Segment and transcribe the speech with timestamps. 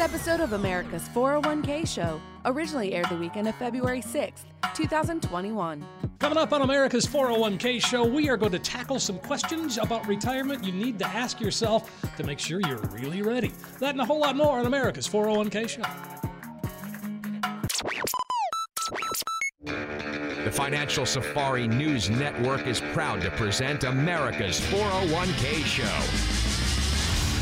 [0.00, 5.84] episode of America's 401k show originally aired the weekend of February 6th, 2021.
[6.18, 10.64] Coming up on America's 401k show, we are going to tackle some questions about retirement
[10.64, 13.52] you need to ask yourself to make sure you're really ready.
[13.78, 15.82] That and a whole lot more on America's 401k show.
[20.44, 26.39] The Financial Safari News Network is proud to present America's 401k show.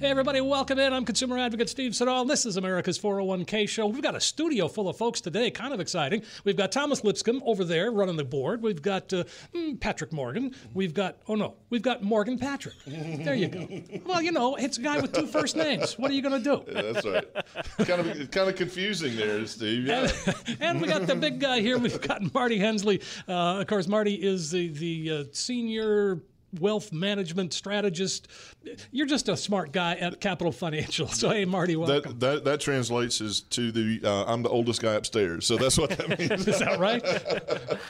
[0.00, 0.92] Hey, everybody, welcome in.
[0.92, 2.24] I'm consumer advocate Steve Siddall.
[2.24, 3.88] This is America's 401k show.
[3.88, 6.22] We've got a studio full of folks today, kind of exciting.
[6.44, 8.62] We've got Thomas Lipscomb over there running the board.
[8.62, 10.54] We've got uh, mm, Patrick Morgan.
[10.72, 12.76] We've got, oh no, we've got Morgan Patrick.
[12.86, 13.66] There you go.
[14.06, 15.98] Well, you know, it's a guy with two first names.
[15.98, 16.64] What are you going to do?
[16.78, 17.26] Yeah, that's right.
[17.78, 19.86] kind of kind of confusing there, Steve.
[19.86, 20.08] Yeah.
[20.46, 21.76] And, and, we got the big guy here.
[21.76, 23.02] We've got Marty Hensley.
[23.26, 26.22] Uh, of course, Marty is the, the uh, senior
[26.60, 28.28] wealth management strategist.
[28.90, 31.08] You're just a smart guy at Capital Financial.
[31.18, 32.18] So hey, Marty, welcome.
[32.18, 35.46] That that, that translates as to the uh, I'm the oldest guy upstairs.
[35.46, 36.46] So that's what that means.
[36.46, 37.02] Is that right?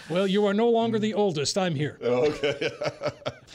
[0.09, 1.59] well, you are no longer the oldest.
[1.59, 1.99] I'm here.
[2.03, 2.71] Oh, okay.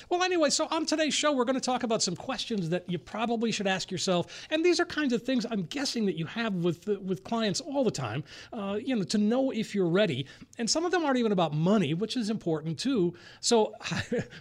[0.09, 2.99] well, anyway, so on today's show, we're going to talk about some questions that you
[2.99, 6.53] probably should ask yourself, and these are kinds of things I'm guessing that you have
[6.53, 8.23] with with clients all the time.
[8.51, 10.27] Uh, you know, to know if you're ready,
[10.59, 13.15] and some of them aren't even about money, which is important too.
[13.39, 13.73] So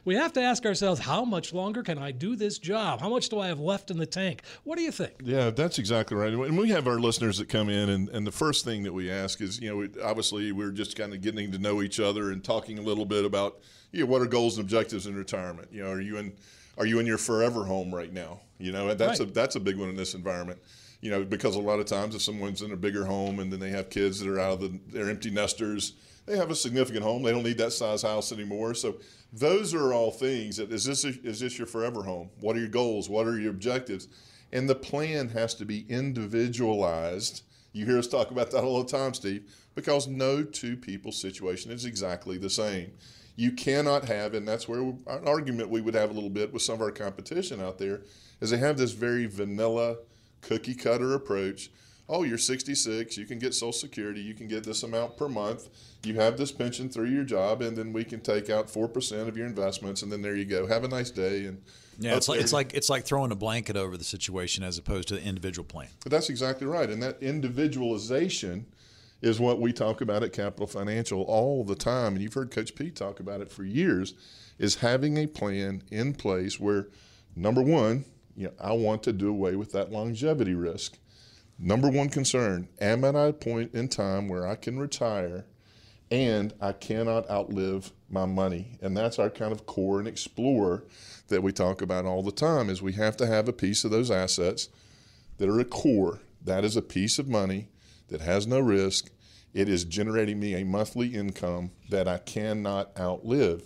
[0.04, 3.00] we have to ask ask ourselves, how much longer can I do this job?
[3.00, 4.42] How much do I have left in the tank?
[4.64, 5.14] What do you think?
[5.24, 6.30] Yeah, that's exactly right.
[6.30, 9.10] And we have our listeners that come in, and, and the first thing that we
[9.10, 12.32] ask is, you know, we, obviously we're just kind of getting to know each other
[12.32, 13.60] and talking a little bit about,
[13.92, 15.68] you know, what are goals and objectives in retirement?
[15.72, 16.34] You know, are you in
[16.76, 18.40] are you in your forever home right now?
[18.58, 19.28] You know, that's right.
[19.30, 20.58] a that's a big one in this environment
[21.00, 23.58] you know, because a lot of times if someone's in a bigger home and then
[23.58, 25.94] they have kids that are out of the, they're empty nesters,
[26.26, 27.22] they have a significant home.
[27.22, 28.74] They don't need that size house anymore.
[28.74, 28.96] So
[29.32, 32.30] those are all things that is this is this your forever home?
[32.40, 33.08] What are your goals?
[33.08, 34.08] What are your objectives?
[34.52, 37.42] And the plan has to be individualized.
[37.72, 41.72] You hear us talk about that all the time, Steve, because no two people situation
[41.72, 42.92] is exactly the same.
[43.34, 46.60] You cannot have, and that's where an argument we would have a little bit with
[46.60, 48.02] some of our competition out there,
[48.42, 49.96] is they have this very vanilla,
[50.42, 51.70] cookie cutter approach.
[52.12, 55.68] Oh, you're 66, you can get Social Security, you can get this amount per month
[56.06, 59.28] you have this pension through your job, and then we can take out four percent
[59.28, 60.66] of your investments, and then there you go.
[60.66, 61.46] Have a nice day.
[61.46, 61.62] And
[61.98, 65.08] yeah, it's like it's like it's like throwing a blanket over the situation as opposed
[65.08, 65.88] to the individual plan.
[66.02, 68.66] But that's exactly right, and that individualization
[69.20, 72.74] is what we talk about at Capital Financial all the time, and you've heard Coach
[72.74, 74.14] Pete talk about it for years.
[74.58, 76.88] Is having a plan in place where,
[77.34, 78.04] number one,
[78.36, 80.98] you know, I want to do away with that longevity risk.
[81.62, 85.46] Number one concern: Am I at a point in time where I can retire?
[86.12, 88.76] and I cannot outlive my money.
[88.82, 90.84] And that's our kind of core and explore
[91.28, 93.90] that we talk about all the time is we have to have a piece of
[93.90, 94.68] those assets
[95.38, 96.20] that are a core.
[96.44, 97.68] That is a piece of money
[98.08, 99.10] that has no risk.
[99.54, 103.62] It is generating me a monthly income that I cannot outlive.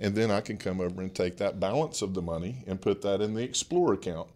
[0.00, 3.02] And then I can come over and take that balance of the money and put
[3.02, 4.30] that in the Explore account.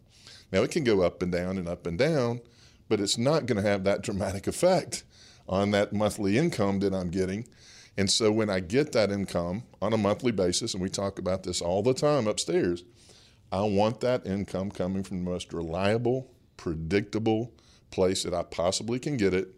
[0.53, 2.41] Now it can go up and down and up and down,
[2.89, 5.05] but it's not going to have that dramatic effect
[5.49, 7.47] on that monthly income that I'm getting.
[7.97, 11.45] And so when I get that income on a monthly basis, and we talk about
[11.45, 12.85] this all the time upstairs,
[13.51, 17.53] I want that income coming from the most reliable, predictable
[17.91, 19.55] place that I possibly can get it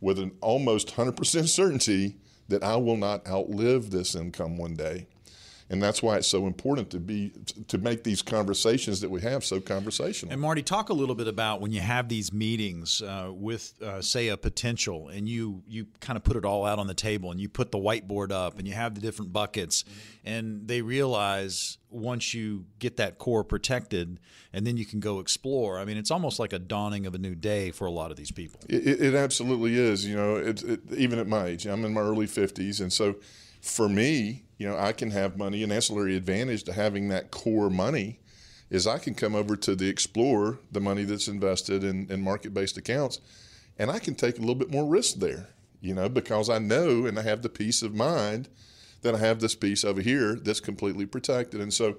[0.00, 2.16] with an almost 100% certainty
[2.48, 5.08] that I will not outlive this income one day
[5.68, 7.32] and that's why it's so important to be
[7.68, 10.32] to make these conversations that we have so conversational.
[10.32, 14.00] And Marty, talk a little bit about when you have these meetings uh, with, uh,
[14.00, 17.32] say, a potential, and you you kind of put it all out on the table,
[17.32, 19.84] and you put the whiteboard up, and you have the different buckets,
[20.24, 24.20] and they realize once you get that core protected,
[24.52, 25.80] and then you can go explore.
[25.80, 28.16] I mean, it's almost like a dawning of a new day for a lot of
[28.16, 28.60] these people.
[28.68, 30.04] It, it absolutely is.
[30.04, 33.16] You know, it, it, even at my age, I'm in my early 50s, and so
[33.60, 35.62] for me, you know, I can have money.
[35.62, 38.20] An ancillary advantage to having that core money
[38.70, 42.52] is I can come over to the Explorer, the money that's invested in, in market
[42.52, 43.20] based accounts,
[43.78, 45.48] and I can take a little bit more risk there,
[45.80, 48.48] you know, because I know and I have the peace of mind
[49.02, 51.60] that I have this piece over here that's completely protected.
[51.60, 51.96] And so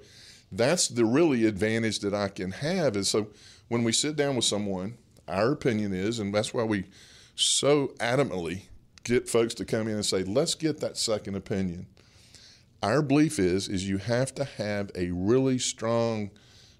[0.51, 2.95] that's the really advantage that I can have.
[2.95, 3.27] And so
[3.67, 6.85] when we sit down with someone, our opinion is, and that's why we
[7.35, 8.63] so adamantly
[9.03, 11.85] get folks to come in and say, let's get that second opinion.
[12.83, 16.31] Our belief is is you have to have a really strong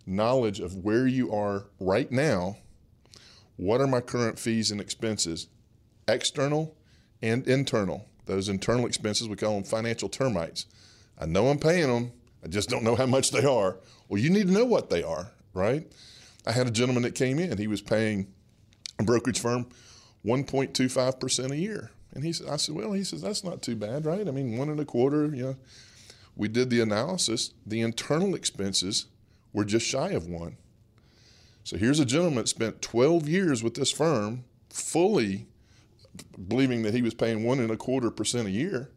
[0.05, 2.57] knowledge of where you are right now.
[3.57, 5.47] What are my current fees and expenses,
[6.07, 6.75] external
[7.21, 8.05] and internal?
[8.25, 10.65] Those internal expenses we call them financial termites.
[11.19, 12.11] I know I'm paying them.
[12.43, 13.77] I just don't know how much they are.
[14.07, 15.91] Well, you need to know what they are, right?
[16.45, 17.57] I had a gentleman that came in.
[17.57, 18.27] He was paying
[18.99, 19.67] a brokerage firm
[20.25, 21.91] 1.25% a year.
[22.13, 24.27] And he said, I said, well, he says, that's not too bad, right?
[24.27, 25.55] I mean, one and a quarter, you know.
[26.37, 27.53] We did the analysis.
[27.65, 29.07] The internal expenses
[29.51, 30.57] were just shy of one.
[31.63, 35.47] So here's a gentleman that spent 12 years with this firm, fully
[36.47, 38.89] believing that he was paying one and a quarter percent a year,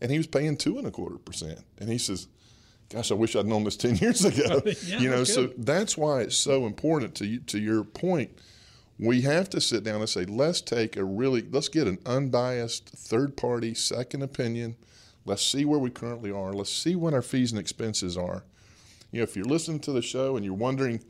[0.00, 1.60] and he was paying two and a quarter percent.
[1.78, 2.28] And he says,
[2.90, 5.96] "Gosh, I wish I'd known this 10 years ago." Yeah, you know, that's so that's
[5.96, 8.30] why it's so important to you, to your point.
[8.98, 12.90] We have to sit down and say, let's take a really, let's get an unbiased
[12.90, 14.76] third party second opinion.
[15.24, 16.52] Let's see where we currently are.
[16.52, 18.44] Let's see what our fees and expenses are.
[19.12, 21.02] You know, if you're listening to the show and you're wondering,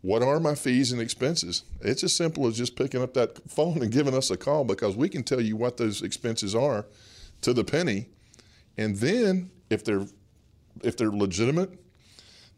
[0.00, 1.64] what are my fees and expenses?
[1.80, 4.96] It's as simple as just picking up that phone and giving us a call because
[4.96, 6.86] we can tell you what those expenses are
[7.40, 8.08] to the penny.
[8.76, 10.06] And then if they're
[10.82, 11.78] if they're legitimate,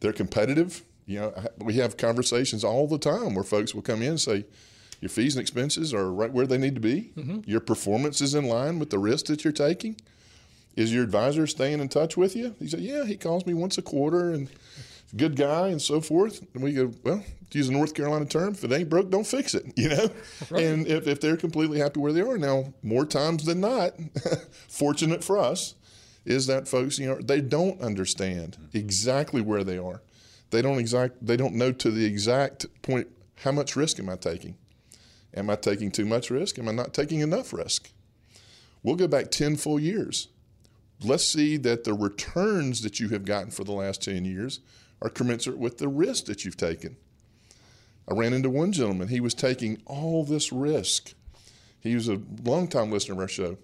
[0.00, 0.82] they're competitive.
[1.06, 4.44] You know, we have conversations all the time where folks will come in and say,
[5.00, 7.12] "Your fees and expenses are right where they need to be.
[7.16, 7.40] Mm-hmm.
[7.48, 9.96] Your performance is in line with the risk that you're taking.
[10.76, 13.78] Is your advisor staying in touch with you?" He said, "Yeah, he calls me once
[13.78, 14.48] a quarter and
[15.16, 18.54] good guy and so forth." And we go, "Well, to use a North Carolina term,
[18.54, 20.10] if it ain't broke, don't fix it." You know,
[20.56, 23.94] and if, if they're completely happy where they are now, more times than not,
[24.68, 25.74] fortunate for us,
[26.24, 28.76] is that folks, you know, they don't understand mm-hmm.
[28.76, 30.02] exactly where they are.
[30.50, 31.26] They don't exact.
[31.26, 33.08] They don't know to the exact point
[33.42, 34.56] how much risk am I taking.
[35.34, 36.58] Am I taking too much risk?
[36.58, 37.90] Am I not taking enough risk?
[38.82, 40.28] We'll go back 10 full years.
[41.02, 44.60] Let's see that the returns that you have gotten for the last 10 years
[45.02, 46.96] are commensurate with the risk that you've taken.
[48.08, 49.08] I ran into one gentleman.
[49.08, 51.14] He was taking all this risk.
[51.80, 53.58] He was a longtime listener of our show.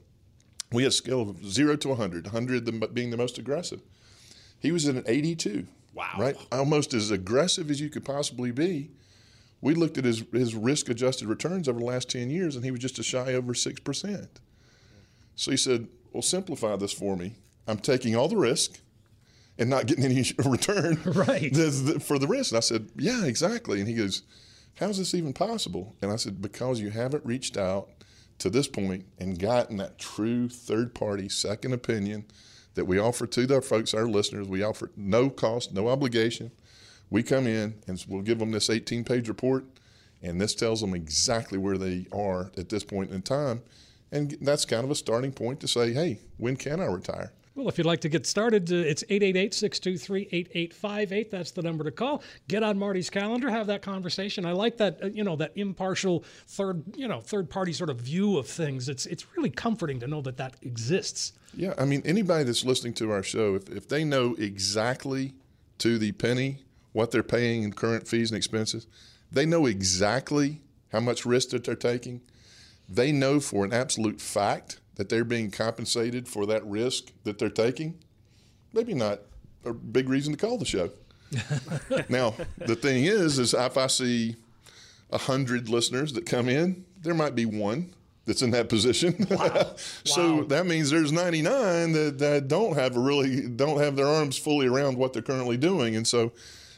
[0.73, 3.81] We had a scale of zero to 100, 100 the- being the most aggressive.
[4.59, 5.67] He was at an 82.
[5.95, 6.15] Wow.
[6.19, 6.37] Right?
[6.51, 8.91] Almost as aggressive as you could possibly be.
[9.61, 12.71] We looked at his, his risk adjusted returns over the last 10 years, and he
[12.71, 14.29] was just a shy over 6%.
[15.37, 17.35] So he said, Well, simplify this for me.
[17.67, 18.81] I'm taking all the risk
[19.59, 21.55] and not getting any return Right.
[22.03, 22.53] for the risk.
[22.53, 23.79] And I said, Yeah, exactly.
[23.81, 24.23] And he goes,
[24.77, 25.95] How's this even possible?
[26.03, 27.89] And I said, Because you haven't reached out
[28.39, 32.25] to this point and gotten that true third party second opinion
[32.75, 34.49] that we offer to the folks, our listeners.
[34.49, 36.51] We offer no cost, no obligation.
[37.11, 39.65] We come in and we'll give them this 18 page report,
[40.23, 43.63] and this tells them exactly where they are at this point in time.
[44.13, 47.33] And that's kind of a starting point to say, hey, when can I retire?
[47.55, 51.31] Well, if you'd like to get started, uh, it's 888 623 8858.
[51.31, 52.23] That's the number to call.
[52.49, 54.47] Get on Marty's calendar, have that conversation.
[54.47, 58.01] I like that, uh, you know, that impartial third, you know, third party sort of
[58.01, 58.89] view of things.
[58.89, 61.35] It's, it's really comforting to know that that exists.
[61.55, 65.35] Yeah, I mean, anybody that's listening to our show, if, if they know exactly
[65.79, 68.87] to the penny what they're paying in current fees and expenses,
[69.31, 72.23] they know exactly how much risk that they're taking.
[72.95, 77.49] They know for an absolute fact that they're being compensated for that risk that they're
[77.49, 77.99] taking.
[78.75, 79.21] Maybe not
[79.65, 80.91] a big reason to call the show.
[82.11, 84.37] now, the thing is, is if I see
[85.11, 87.95] a hundred listeners that come in, there might be one
[88.27, 89.27] that's in that position.
[90.05, 90.45] so Wow.
[90.45, 94.67] that means there's 99 that, that don't have a really don't have their arms fully
[94.67, 96.33] around what they're currently doing, and so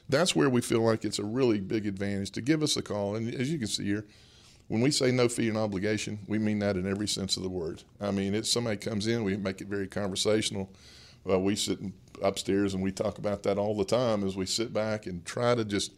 [0.09, 3.17] that's where we feel like it's a really big advantage to give us a call.
[3.17, 4.07] And as you can see here,
[4.69, 7.49] when we say no fee and obligation, we mean that in every sense of the
[7.49, 7.83] word.
[8.01, 10.73] I mean, if somebody comes in, we make it very conversational.
[11.25, 11.79] Well, we sit
[12.23, 15.55] upstairs and we talk about that all the time as we sit back and try
[15.55, 15.93] to just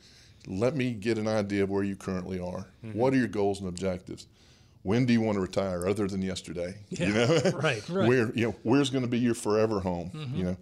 [0.46, 2.66] let me get an idea of where you currently are.
[2.85, 2.99] Mm-hmm.
[2.99, 4.26] What are your goals and objectives?
[4.82, 6.76] When do you want to retire, other than yesterday?
[6.90, 8.08] you know, right, right.
[8.08, 10.11] Where you know where's going to be your forever home?
[10.14, 10.37] Mm-hmm.
[10.37, 10.56] You know,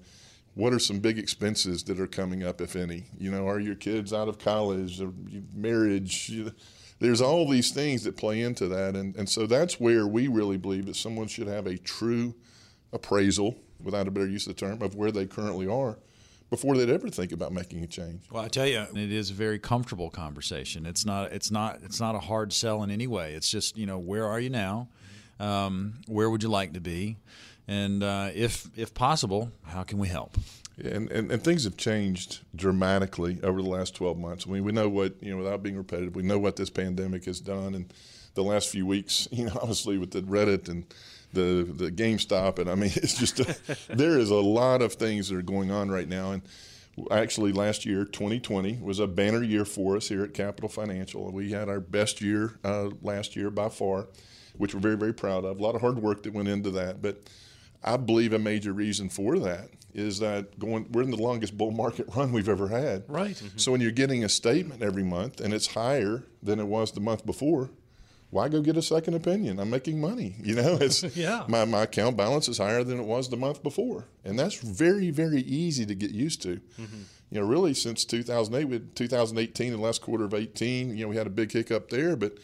[0.55, 3.05] what are some big expenses that are coming up, if any?
[3.19, 5.13] You know, are your kids out of college or
[5.55, 6.31] marriage?
[6.31, 6.53] You,
[7.05, 10.57] there's all these things that play into that, and and so that's where we really
[10.57, 12.35] believe that someone should have a true
[12.93, 15.99] appraisal, without a better use of the term, of where they currently are
[16.51, 18.23] before they'd ever think about making a change.
[18.31, 20.87] Well, I tell you, it is a very comfortable conversation.
[20.87, 21.33] It's not.
[21.33, 21.81] It's not.
[21.83, 23.35] It's not a hard sell in any way.
[23.35, 24.89] It's just you know where are you now?
[25.41, 27.17] Um, where would you like to be?
[27.67, 30.37] And uh, if if possible, how can we help?
[30.77, 34.45] And, and, and things have changed dramatically over the last 12 months.
[34.47, 37.27] I mean, we know what, you know, without being repetitive, we know what this pandemic
[37.27, 37.77] has done.
[37.77, 37.93] And
[38.35, 40.87] the last few weeks, you know, obviously with the Reddit and
[41.33, 43.57] the the GameStop, and I mean it's just a,
[43.95, 46.33] there is a lot of things that are going on right now.
[46.33, 46.43] And
[47.11, 51.31] actually, last year, 2020 was a banner year for us here at Capital Financial.
[51.31, 54.07] We had our best year uh, last year by far,
[54.57, 55.59] which we're very very proud of.
[55.59, 57.29] A lot of hard work that went into that, but
[57.83, 61.71] I believe a major reason for that is that going we're in the longest bull
[61.71, 63.05] market run we've ever had.
[63.09, 63.37] Right.
[63.37, 63.59] Mm-hmm.
[63.59, 67.01] So when you're getting a statement every month and it's higher than it was the
[67.01, 67.71] month before,
[68.31, 69.61] why go get a second opinion?
[69.61, 70.35] I'm making money.
[70.45, 71.45] You know, it's yeah.
[71.49, 74.07] my, my account balance is higher than it was the month before.
[74.25, 76.57] And that's very, very easy to get used to.
[76.79, 77.03] Mm-hmm.
[77.31, 81.17] You know, really since 2008, with 2018 and last quarter of 18, you know, we
[81.17, 82.17] had a big hiccup there.
[82.17, 82.39] But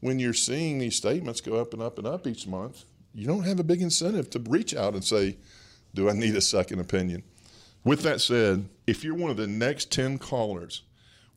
[0.00, 2.84] when you're seeing these statements go up and up and up each month,
[3.14, 5.36] you don't have a big incentive to reach out and say,
[5.94, 7.22] do I need a second opinion?
[7.84, 10.82] With that said, if you're one of the next 10 callers,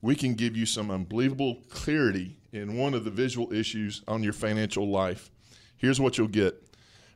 [0.02, 4.34] we can give you some unbelievable clarity in one of the visual issues on your
[4.34, 5.30] financial life.
[5.78, 6.64] Here's what you'll get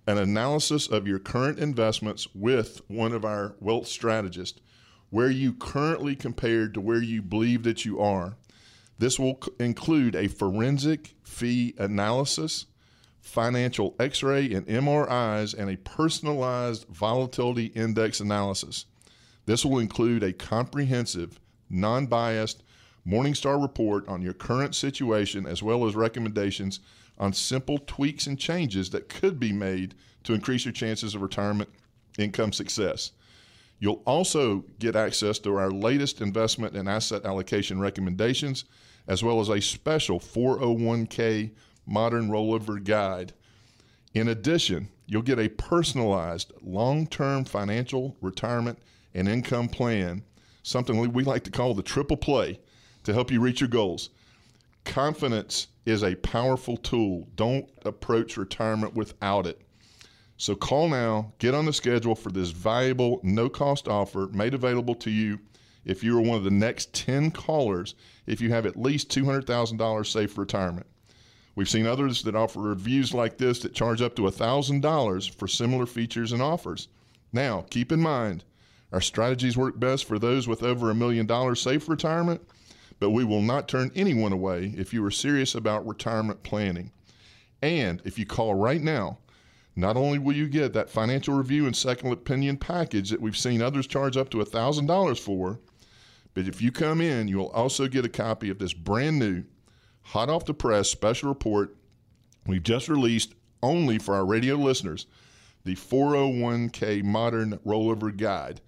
[0.07, 4.59] an analysis of your current investments with one of our wealth strategists,
[5.11, 8.35] where you currently compared to where you believe that you are.
[8.97, 12.65] This will include a forensic fee analysis
[13.21, 18.85] financial x ray and MRIs, and a personalized volatility index analysis.
[19.45, 22.63] This will include a comprehensive, non biased
[23.07, 26.79] Morningstar report on your current situation as well as recommendations
[27.17, 31.69] on simple tweaks and changes that could be made to increase your chances of retirement
[32.17, 33.11] income success.
[33.79, 38.65] You'll also get access to our latest investment and asset allocation recommendations,
[39.07, 41.51] as well as a special 401k
[41.85, 43.33] modern rollover guide.
[44.13, 48.79] In addition, you'll get a personalized long term financial retirement
[49.13, 50.23] and income plan,
[50.63, 52.59] something we like to call the triple play,
[53.03, 54.09] to help you reach your goals.
[54.83, 57.27] Confidence is a powerful tool.
[57.35, 59.61] Don't approach retirement without it.
[60.37, 64.95] So call now, get on the schedule for this valuable no cost offer made available
[64.95, 65.39] to you
[65.85, 67.95] if you are one of the next 10 callers
[68.25, 70.87] if you have at least $200,000 saved for retirement.
[71.55, 75.85] We've seen others that offer reviews like this that charge up to $1,000 for similar
[75.85, 76.87] features and offers.
[77.33, 78.43] Now, keep in mind,
[78.91, 82.41] our strategies work best for those with over a million dollars for retirement,
[82.99, 86.91] but we will not turn anyone away if you are serious about retirement planning.
[87.61, 89.19] And if you call right now,
[89.75, 93.61] not only will you get that financial review and second opinion package that we've seen
[93.61, 95.59] others charge up to $1,000 for,
[96.33, 99.43] but if you come in, you'll also get a copy of this brand new
[100.03, 101.75] hot off the press special report
[102.45, 105.05] we've just released only for our radio listeners
[105.63, 108.61] the 401k modern rollover guide.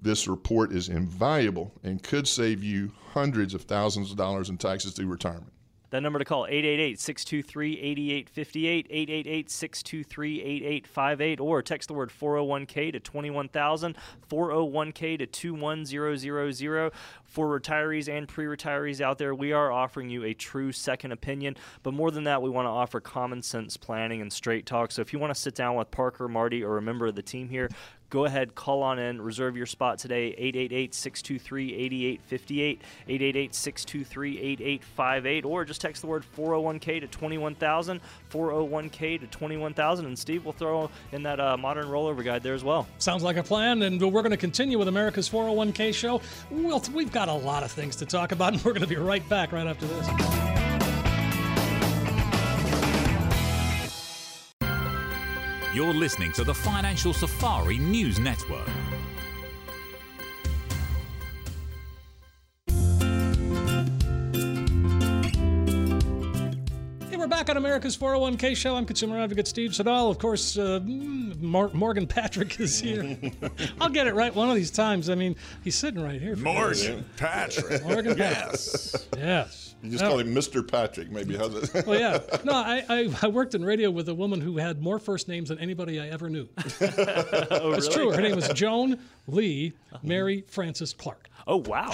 [0.00, 4.92] This report is invaluable and could save you hundreds of thousands of dollars in taxes
[4.92, 5.52] through retirement.
[5.96, 9.46] That number to call 888-623-8858,
[10.84, 13.96] 888-623-8858 or text the word 401k to 21000,
[14.28, 16.92] 401k to 21000.
[17.24, 21.94] For retirees and pre-retirees out there, we are offering you a true second opinion, but
[21.94, 24.92] more than that, we want to offer common sense planning and straight talk.
[24.92, 27.22] So if you want to sit down with Parker, Marty, or a member of the
[27.22, 27.70] team here,
[28.10, 35.44] go ahead, call on in, reserve your spot today, 888 623 8858, 888 623 8858,
[35.44, 40.90] or just text the word 401k to 21000, 401k to 21000, and Steve will throw
[41.12, 42.86] in that uh, modern rollover guide there as well.
[42.98, 46.20] Sounds like a plan, and we're going to continue with America's 401k show.
[46.50, 48.96] Well, we've got a lot of things to talk about, and we're going to be
[48.96, 50.65] right back right after this.
[55.76, 58.66] You're listening to the Financial Safari News Network.
[67.10, 68.76] Hey, we're back on America's 401k show.
[68.76, 70.10] I'm consumer advocate Steve Siddall.
[70.10, 73.18] Of course, uh, Mar- Morgan Patrick is here.
[73.78, 75.10] I'll get it right one of these times.
[75.10, 76.36] I mean, he's sitting right here.
[76.36, 77.84] Morgan Patrick.
[77.84, 78.18] Morgan Patrick.
[78.18, 79.08] Yes.
[79.14, 79.65] Yes.
[79.82, 80.08] You just Oh.
[80.08, 80.66] call him Mr.
[80.66, 81.36] Patrick, maybe.
[81.36, 81.66] How's it?
[81.86, 82.18] Well, yeah.
[82.44, 85.50] No, I, I, I worked in radio with a woman who had more first names
[85.50, 86.48] than anybody I ever knew.
[87.58, 88.10] Oh, it's true.
[88.10, 91.28] Her name was Joan Lee Mary Frances Clark.
[91.46, 91.92] Oh, wow.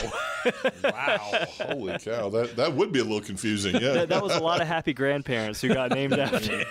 [0.83, 1.19] wow.
[1.61, 2.31] Holy cow.
[2.31, 3.75] That, that would be a little confusing.
[3.75, 3.93] Yeah.
[3.93, 6.65] that, that was a lot of happy grandparents who got named after you.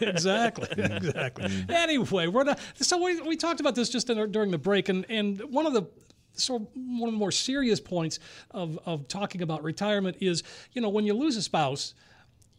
[0.00, 0.92] exactly, mm-hmm.
[0.92, 1.50] exactly.
[1.68, 2.60] Anyway, we're not.
[2.76, 5.72] So we, we talked about this just in, during the break, and and one of
[5.72, 5.86] the
[6.34, 8.18] so one of the more serious points
[8.50, 10.42] of of talking about retirement is
[10.72, 11.94] you know when you lose a spouse,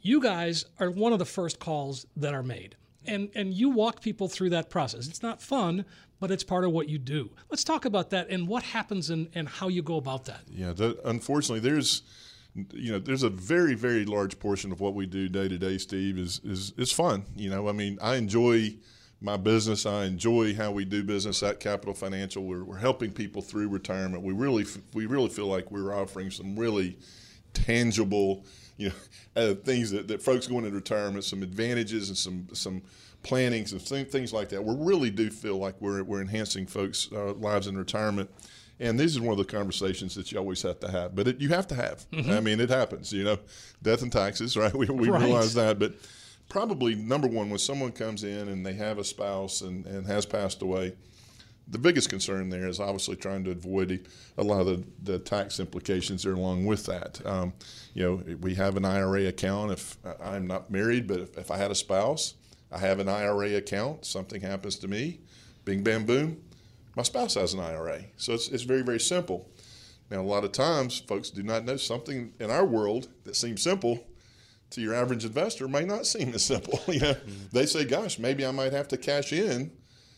[0.02, 2.76] you guys are one of the first calls that are made.
[3.06, 5.08] And, and you walk people through that process.
[5.08, 5.86] It's not fun,
[6.20, 7.32] but it's part of what you do.
[7.50, 10.42] Let's talk about that and what happens and, and how you go about that.
[10.50, 12.04] Yeah, that, unfortunately, there's
[12.74, 15.78] you know, there's a very, very large portion of what we do day to day,
[15.78, 17.26] Steve, is, is, is fun.
[17.36, 18.76] You know, I mean, I enjoy
[19.22, 19.86] my business.
[19.86, 22.44] I enjoy how we do business at Capital Financial.
[22.44, 24.24] We're, we're helping people through retirement.
[24.24, 26.98] We really, we really feel like we're offering some really
[27.54, 28.46] tangible,
[28.78, 28.96] you know,
[29.36, 32.82] uh, things that, that folks going into retirement, some advantages and some, some,
[33.24, 34.64] planning, some things like that.
[34.64, 38.30] We really do feel like we're, we're enhancing folks' uh, lives in retirement.
[38.80, 41.42] And this is one of the conversations that you always have to have, but it,
[41.42, 42.10] you have to have.
[42.12, 42.32] Mm-hmm.
[42.32, 43.38] I mean, it happens, you know,
[43.82, 44.74] death and taxes, right?
[44.74, 45.22] We, we right.
[45.22, 45.96] realize that, but
[46.50, 50.26] probably number one, when someone comes in and they have a spouse and, and has
[50.26, 50.94] passed away,
[51.68, 54.08] the biggest concern there is obviously trying to avoid
[54.40, 57.24] a lot of the, the tax implications that are along with that.
[57.26, 57.54] Um,
[57.94, 59.72] you know, we have an IRA account.
[59.72, 62.34] If I'm not married, but if, if I had a spouse,
[62.72, 64.06] I have an IRA account.
[64.06, 65.20] Something happens to me,
[65.64, 66.42] bing, bam, boom.
[66.96, 68.02] My spouse has an IRA.
[68.18, 69.48] So it's, it's very, very simple.
[70.10, 73.62] Now, a lot of times, folks do not know something in our world that seems
[73.62, 74.04] simple
[74.72, 76.80] to your average investor may not seem as simple.
[76.88, 77.46] you know, mm-hmm.
[77.52, 79.72] they say, "Gosh, maybe I might have to cash in,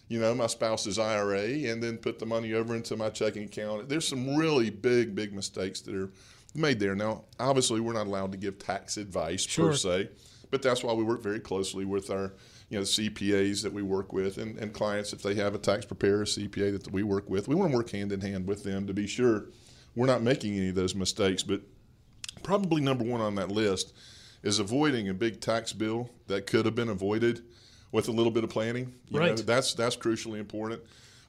[0.08, 3.90] you know, my spouse's IRA and then put the money over into my checking account."
[3.90, 6.12] There's some really big, big mistakes that are
[6.54, 6.96] made there.
[6.96, 9.70] Now, obviously, we're not allowed to give tax advice sure.
[9.70, 10.10] per se,
[10.50, 12.34] but that's why we work very closely with our
[12.70, 15.86] you know CPAs that we work with and, and clients if they have a tax
[15.86, 17.48] preparer CPA that we work with.
[17.48, 19.46] We want to work hand in hand with them to be sure
[19.96, 21.44] we're not making any of those mistakes.
[21.44, 21.62] But
[22.44, 23.94] probably number one on that list
[24.44, 27.44] is avoiding a big tax bill that could have been avoided
[27.92, 28.94] with a little bit of planning.
[29.10, 29.36] You right.
[29.36, 30.82] Know, that's that's crucially important.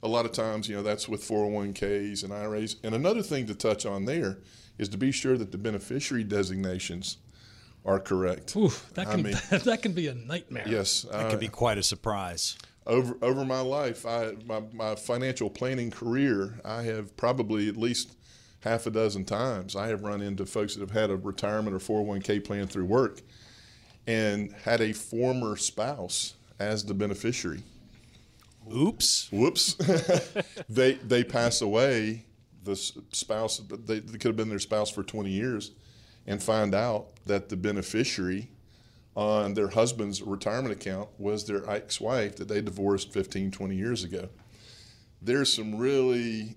[0.03, 2.77] A lot of times, you know, that's with 401ks and IRAs.
[2.83, 4.39] And another thing to touch on there
[4.79, 7.19] is to be sure that the beneficiary designations
[7.85, 8.57] are correct.
[8.57, 10.65] Oof, that can I mean, that can be a nightmare.
[10.67, 12.57] Yes, that uh, can be quite a surprise.
[12.87, 18.17] Over over my life, I my, my financial planning career, I have probably at least
[18.63, 21.79] half a dozen times I have run into folks that have had a retirement or
[21.79, 23.21] 401k plan through work
[24.07, 27.63] and had a former spouse as the beneficiary.
[28.73, 29.29] Oops.
[29.33, 29.75] Whoops.
[30.69, 32.25] they they pass away.
[32.65, 35.73] The spouse they, they could have been their spouse for 20 years
[36.29, 38.49] and find out that the beneficiary
[39.17, 44.29] on their husband's retirement account was their ex-wife that they divorced 15, 20 years ago.
[45.25, 46.57] There's some really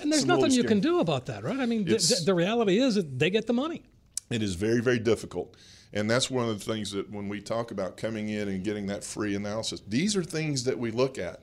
[0.00, 1.58] and there's nothing you can do about that, right?
[1.58, 3.82] I mean, the, the reality is that they get the money.
[4.30, 5.56] It is very, very difficult.
[5.92, 8.86] And that's one of the things that when we talk about coming in and getting
[8.86, 11.42] that free analysis, these are things that we look at.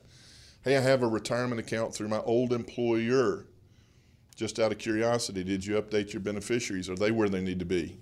[0.64, 3.46] Hey, I have a retirement account through my old employer
[4.38, 6.90] just out of curiosity, did you update your beneficiaries?
[6.90, 7.98] Are they where they need to be?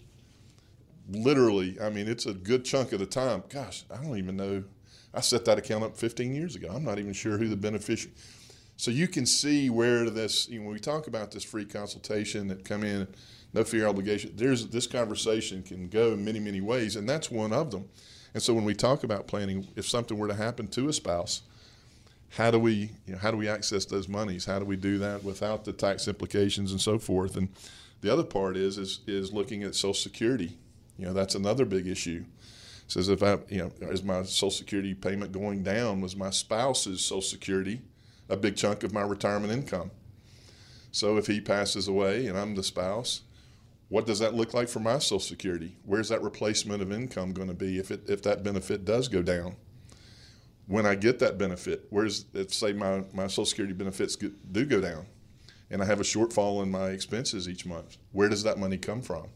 [1.09, 3.43] Literally, I mean, it's a good chunk of the time.
[3.49, 4.63] Gosh, I don't even know.
[5.13, 6.69] I set that account up 15 years ago.
[6.75, 8.13] I'm not even sure who the beneficiary.
[8.77, 10.49] So you can see where this.
[10.49, 13.07] You know, when we talk about this free consultation that come in,
[13.53, 14.33] no fear obligation.
[14.35, 17.87] There's this conversation can go in many many ways, and that's one of them.
[18.33, 21.43] And so when we talk about planning, if something were to happen to a spouse,
[22.31, 24.45] how do we you know, how do we access those monies?
[24.45, 27.37] How do we do that without the tax implications and so forth?
[27.37, 27.47] And
[28.01, 30.57] the other part is is is looking at Social Security.
[30.97, 32.25] You know, that's another big issue.
[32.87, 36.01] Says if I you know is my Social Security payment going down?
[36.01, 37.81] Was my spouse's Social Security
[38.29, 39.91] a big chunk of my retirement income?
[40.91, 43.21] So if he passes away and I'm the spouse,
[43.89, 45.77] what does that look like for my Social Security?
[45.83, 49.21] Where's that replacement of income going to be if it if that benefit does go
[49.21, 49.57] down?
[50.67, 54.81] when I get that benefit, where's if say my, my Social Security benefits do go
[54.81, 55.05] down,
[55.69, 59.01] and I have a shortfall in my expenses each month, where does that money come
[59.01, 59.27] from?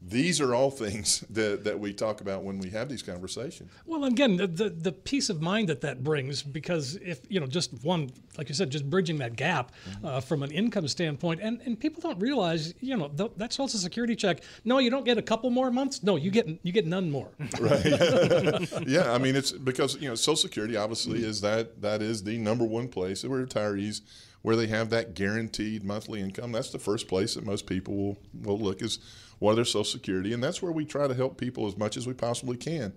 [0.00, 3.70] These are all things that, that we talk about when we have these conversations.
[3.86, 7.46] Well, again, the, the, the peace of mind that that brings, because if you know,
[7.46, 10.06] just one, like you said, just bridging that gap mm-hmm.
[10.06, 13.78] uh, from an income standpoint, and, and people don't realize, you know, th- that Social
[13.78, 14.42] Security check.
[14.64, 16.02] No, you don't get a couple more months.
[16.02, 17.28] No, you get you get none more.
[17.60, 17.84] right.
[18.86, 21.30] yeah, I mean, it's because you know, Social Security obviously mm-hmm.
[21.30, 24.02] is that that is the number one place where retirees
[24.42, 26.52] where they have that guaranteed monthly income.
[26.52, 28.98] That's the first place that most people will will look is
[29.38, 32.06] what their Social Security, and that's where we try to help people as much as
[32.06, 32.92] we possibly can.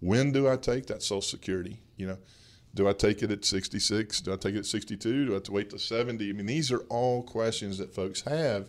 [0.00, 1.80] When do I take that Social Security?
[1.96, 2.18] You know,
[2.74, 4.20] do I take it at 66?
[4.20, 5.26] Do I take it at 62?
[5.26, 6.28] Do I have to wait to 70?
[6.28, 8.68] I mean, these are all questions that folks have,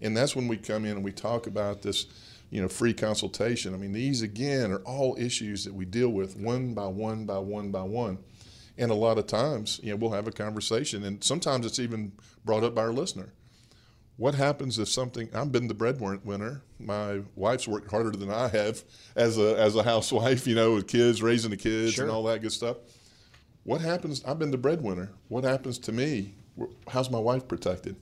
[0.00, 2.06] and that's when we come in and we talk about this,
[2.50, 3.72] you know, free consultation.
[3.72, 7.38] I mean, these again are all issues that we deal with one by one by
[7.38, 8.18] one by one.
[8.78, 12.12] And a lot of times, you know, we'll have a conversation, and sometimes it's even
[12.44, 13.32] brought up by our listener
[14.16, 18.82] what happens if something i've been the breadwinner my wife's worked harder than i have
[19.14, 22.04] as a as a housewife you know with kids raising the kids sure.
[22.04, 22.78] and all that good stuff
[23.64, 26.34] what happens i've been the breadwinner what happens to me
[26.88, 27.96] how's my wife protected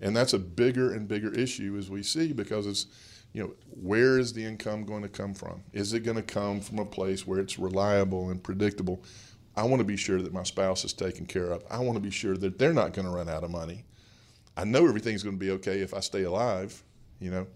[0.00, 2.86] And that's a bigger and bigger issue as we see because it's,
[3.32, 5.62] you know, where is the income going to come from?
[5.72, 9.02] Is it going to come from a place where it's reliable and predictable?
[9.56, 11.62] I want to be sure that my spouse is taken care of.
[11.70, 13.84] I want to be sure that they're not going to run out of money.
[14.60, 16.82] I know everything's going to be okay if I stay alive,
[17.18, 17.46] you know.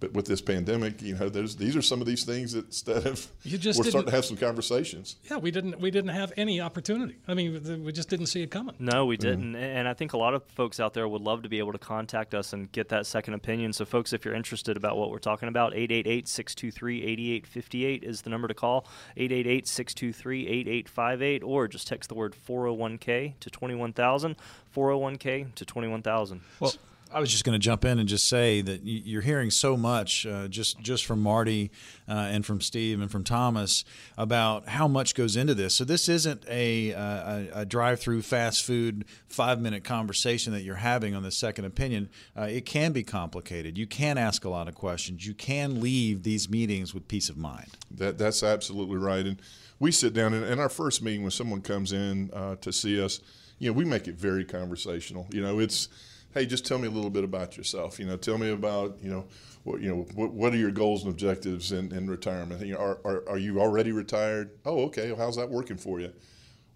[0.00, 3.06] But with this pandemic, you know, there's these are some of these things that instead
[3.06, 5.16] of You just we're starting to have some conversations.
[5.30, 7.16] Yeah, we didn't we didn't have any opportunity.
[7.26, 8.76] I mean, we just didn't see it coming.
[8.78, 9.28] No, we mm-hmm.
[9.28, 9.56] didn't.
[9.56, 11.78] And I think a lot of folks out there would love to be able to
[11.78, 13.72] contact us and get that second opinion.
[13.72, 18.30] So, folks, if you're interested about what we're talking about, 888 623 8858 is the
[18.30, 18.86] number to call.
[19.16, 24.36] 888 623 8858, or just text the word 401k to 21000.
[24.74, 26.40] 401k to 21000.
[26.60, 26.72] Well,
[27.10, 30.26] I was just going to jump in and just say that you're hearing so much
[30.26, 31.70] uh, just just from Marty
[32.08, 33.84] uh, and from Steve and from Thomas
[34.16, 35.74] about how much goes into this.
[35.74, 41.22] So this isn't a, uh, a, drive-through fast food five-minute conversation that you're having on
[41.22, 42.10] the second opinion.
[42.36, 43.78] Uh, it can be complicated.
[43.78, 45.26] You can ask a lot of questions.
[45.26, 47.70] You can leave these meetings with peace of mind.
[47.90, 49.24] That that's absolutely right.
[49.24, 49.40] And
[49.78, 53.02] we sit down in, in our first meeting when someone comes in uh, to see
[53.02, 53.20] us.
[53.58, 55.26] You know, we make it very conversational.
[55.32, 55.88] You know, it's
[56.34, 57.98] hey, just tell me a little bit about yourself.
[57.98, 59.26] You know, tell me about you know
[59.64, 62.64] what you know what, what are your goals and objectives in, in retirement.
[62.64, 64.50] You know, are, are are you already retired?
[64.64, 65.12] Oh, okay.
[65.12, 66.12] Well, how's that working for you?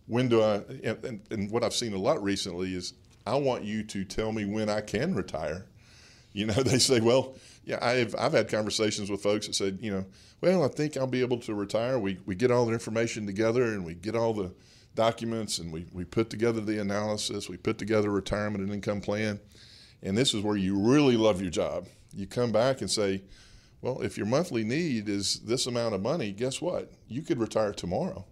[0.06, 0.56] When do I?
[0.82, 2.94] And, and, and what I've seen a lot recently is
[3.26, 5.66] I want you to tell me when I can retire.
[6.32, 7.34] You know, they say, well,
[7.64, 10.06] yeah, I've, I've had conversations with folks that said, you know,
[10.40, 11.98] well, I think I'll be able to retire.
[11.98, 14.52] We, we get all the information together and we get all the
[14.94, 19.00] documents and we, we put together the analysis, we put together a retirement and income
[19.00, 19.40] plan.
[20.02, 21.86] And this is where you really love your job.
[22.12, 23.22] You come back and say,
[23.80, 26.90] well, if your monthly need is this amount of money, guess what?
[27.08, 28.24] You could retire tomorrow.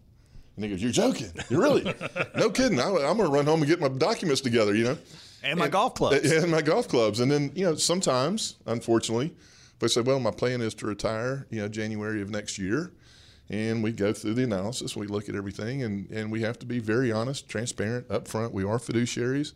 [0.56, 1.32] And he goes, You're joking.
[1.48, 1.82] You're really?
[2.36, 2.78] no kidding.
[2.78, 4.98] I, I'm going to run home and get my documents together, you know?
[5.42, 6.30] And my golf clubs.
[6.30, 7.20] And my golf clubs.
[7.20, 9.34] And then, you know, sometimes, unfortunately,
[9.76, 12.92] if I say, well, my plan is to retire, you know, January of next year,
[13.50, 16.66] and we go through the analysis, we look at everything, and, and we have to
[16.66, 18.52] be very honest, transparent, upfront.
[18.52, 19.54] We are fiduciaries.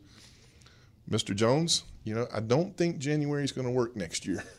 [1.09, 1.35] Mr.
[1.35, 4.44] Jones, you know, I don't think January is going to work next year.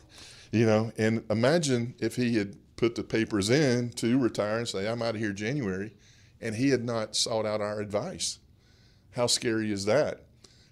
[0.52, 4.88] You know, and imagine if he had put the papers in to retire and say,
[4.88, 5.92] I'm out of here January,
[6.40, 8.38] and he had not sought out our advice.
[9.10, 10.24] How scary is that?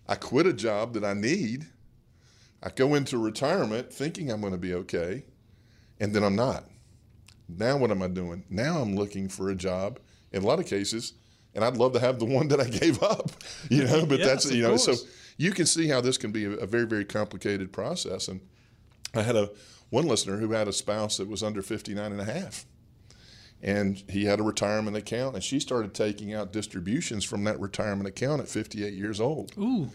[0.09, 1.66] I quit a job that I need.
[2.62, 5.24] I go into retirement thinking I'm going to be okay,
[5.98, 6.64] and then I'm not.
[7.48, 8.44] Now, what am I doing?
[8.48, 9.98] Now I'm looking for a job
[10.33, 11.12] in a lot of cases,
[11.54, 13.30] and I'd love to have the one that I gave up,
[13.70, 14.94] you know, but Yes, that's, you know, so
[15.37, 18.28] you can see how this can be a, a very, very complicated process.
[18.28, 18.40] And
[19.14, 19.50] I had a
[19.90, 22.64] one listener who had a spouse that was under 59 and a half
[23.62, 28.07] and he had a retirement account and she started taking out distributions from that retirement
[28.07, 29.90] account at 58 years old Ooh,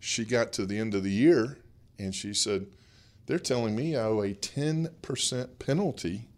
[0.00, 1.58] she got to the end of the year
[1.98, 2.66] and she said
[3.26, 6.28] they're telling me i owe a 10% penalty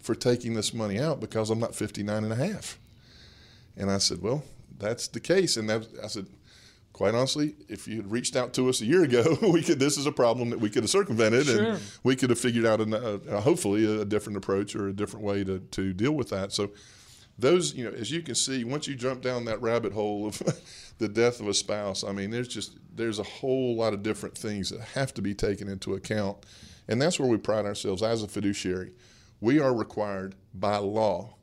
[0.00, 2.78] for taking this money out because i'm not 59 and a half.
[3.76, 4.42] And i said well
[4.78, 5.56] that's the case.
[5.56, 6.26] And that, i said
[6.92, 9.96] quite honestly if you had reached out to us a year ago we could this
[9.96, 11.72] is a problem that we could have circumvented Sure.
[11.72, 15.24] and we could have figured out an, uh, hopefully a different approach or a different
[15.24, 16.52] way to, to deal with that.
[16.52, 16.70] So
[17.38, 20.42] those you know as you can see once you jump down that rabbit hole of
[20.98, 24.36] the death of a spouse i mean there's just there's a whole lot of different
[24.36, 26.36] things that have to be taken into account.
[26.88, 28.90] And that's where we pride ourselves as a fiduciary
[29.40, 31.34] we are required by law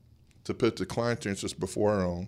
[0.43, 2.27] to put the client's interest before our own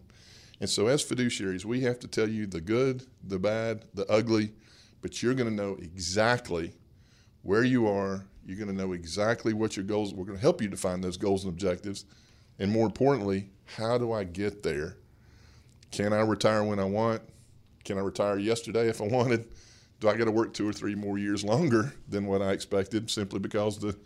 [0.60, 4.52] and so as fiduciaries we have to tell you the good the bad the ugly
[5.02, 6.74] but you're going to know exactly
[7.44, 10.62] where you are you're going to know exactly what your goals we're going to help
[10.62, 12.06] you define those goals and objectives
[12.60, 14.98] and more importantly, how do I get there?
[15.92, 17.22] Can I retire when I want?
[17.86, 19.46] Can I retire yesterday if I wanted?
[20.02, 23.10] Do I got to work two or three more years longer than what I expected
[23.10, 23.98] simply because the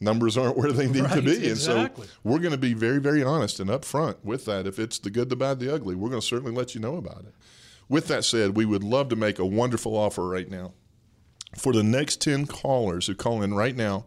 [0.00, 1.48] numbers aren't where they need to be?
[1.48, 2.02] exactly.
[2.02, 4.66] And so we're going to be very, very honest and upfront with that.
[4.66, 6.96] If it's the good, the bad, the ugly, we're going to certainly let you know
[6.96, 7.34] about it.
[7.88, 10.72] With that said, we would love to make a wonderful offer right now.
[11.56, 14.04] For the next 10 callers who call in right now,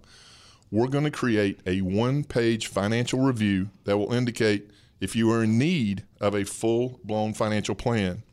[0.70, 5.44] we're going to create a one page financial review that will indicate if you are
[5.44, 8.24] in need of a full blown financial plan.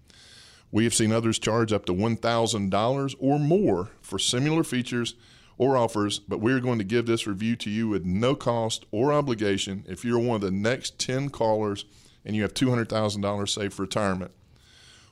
[0.70, 5.14] We have seen others charge up to $1,000 or more for similar features
[5.58, 9.12] or offers, but we're going to give this review to you at no cost or
[9.12, 11.84] obligation if you're one of the next 10 callers
[12.24, 14.30] and you have $200,000 saved for retirement.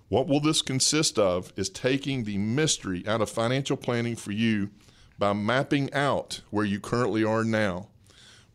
[0.09, 4.71] What will this consist of is taking the mystery out of financial planning for you
[5.19, 7.89] by mapping out where you currently are now.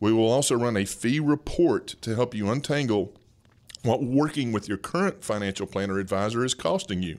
[0.00, 3.14] We will also run a fee report to help you untangle
[3.82, 7.18] what working with your current financial planner advisor is costing you.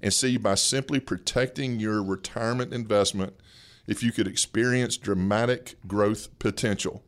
[0.00, 3.34] and see by simply protecting your retirement investment
[3.88, 7.02] if you could experience dramatic growth potential.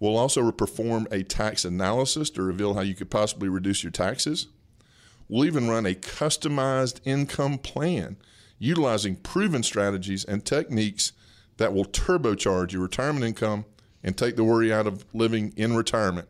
[0.00, 4.48] We'll also perform a tax analysis to reveal how you could possibly reduce your taxes.
[5.28, 8.16] We'll even run a customized income plan
[8.58, 11.12] utilizing proven strategies and techniques
[11.58, 13.64] that will turbocharge your retirement income
[14.02, 16.28] and take the worry out of living in retirement.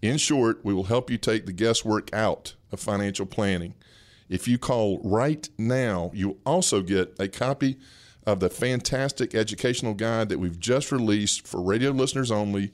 [0.00, 3.74] In short, we will help you take the guesswork out of financial planning.
[4.28, 7.78] If you call right now, you'll also get a copy
[8.26, 12.72] of the fantastic educational guide that we've just released for radio listeners only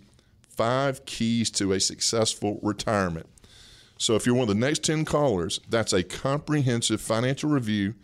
[0.49, 3.29] Five Keys to a Successful Retirement.
[3.99, 7.95] So, if you're one of the next 10 callers, that's a comprehensive financial review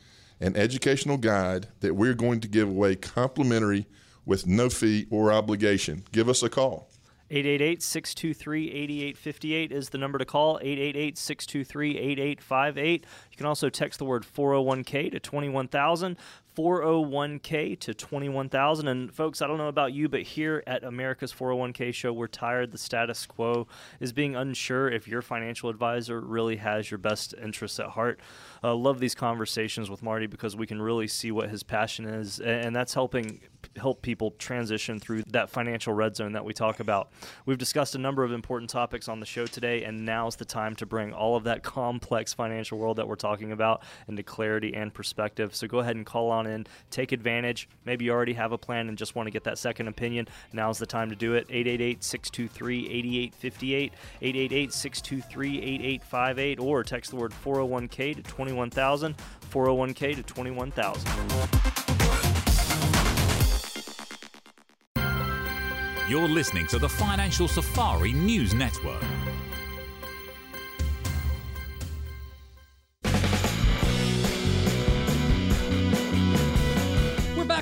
[0.41, 3.87] and educational guide that we're going to give away complimentary
[4.27, 6.05] with no fee or obligation.
[6.13, 6.89] Give us a call.
[7.31, 10.59] 888 623 8858 is the number to call.
[10.61, 13.07] 888 623 8858.
[13.31, 16.19] You can also text the word 401k to 21000.
[16.57, 21.95] 401k to 21,000 and folks I don't know about you but here at America's 401k
[21.95, 22.73] show we're tired.
[22.73, 23.67] The status quo
[24.01, 28.21] is being unsure if your financial advisor really has your best interests at heart.
[28.63, 32.41] Uh, love these conversations with Marty because we can really see what his passion is
[32.41, 33.41] and that's helping
[33.77, 37.11] help people transition through that financial red zone that we talk about
[37.47, 40.77] we've discussed a number of important topics on the show today and now's the time
[40.77, 44.93] to bring all of that complex financial world that we're talking about into clarity and
[44.93, 47.69] perspective so go ahead and call on in, take advantage.
[47.85, 50.29] Maybe you already have a plan and just want to get that second opinion.
[50.53, 51.47] Now's the time to do it.
[51.49, 59.17] 888 623 8858, 888 623 8858, or text the word 401k to 21000,
[59.51, 61.92] 401k to 21000.
[66.13, 69.03] You're listening to the Financial Safari News Network.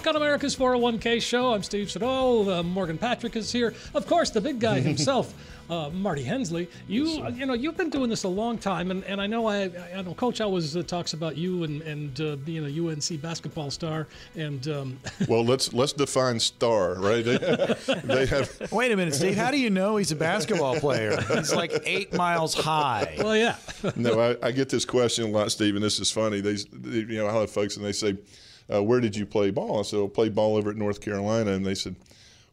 [0.01, 1.53] Back on America's 401k show.
[1.53, 2.49] I'm Steve Siddall.
[2.49, 3.75] Uh, Morgan Patrick is here.
[3.93, 5.35] Of course, the big guy himself,
[5.69, 6.71] uh, Marty Hensley.
[6.89, 9.65] You, you know, you've been doing this a long time, and, and I know I,
[9.95, 13.71] I know Coach always uh, talks about you and and uh, being a UNC basketball
[13.71, 14.07] star.
[14.37, 17.23] And um, well, let's let's define star, right?
[17.23, 17.37] They,
[18.05, 18.73] they have.
[18.73, 19.37] Wait a minute, Steve.
[19.37, 21.21] How do you know he's a basketball player?
[21.35, 23.17] He's like eight miles high.
[23.19, 23.57] Well, yeah.
[23.97, 26.41] no, I, I, get this question a lot, Steve, and this is funny.
[26.41, 26.57] They,
[26.89, 28.17] you know, I have folks and they say
[28.73, 29.81] uh, where did you play ball?
[29.81, 31.53] I said, well, I played ball over at North Carolina.
[31.53, 31.97] And they said,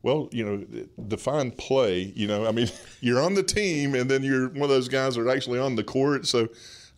[0.04, 2.14] well, you know, define play.
[2.16, 2.70] You know, I mean,
[3.02, 5.76] you're on the team, and then you're one of those guys that are actually on
[5.76, 6.28] the court.
[6.28, 6.50] So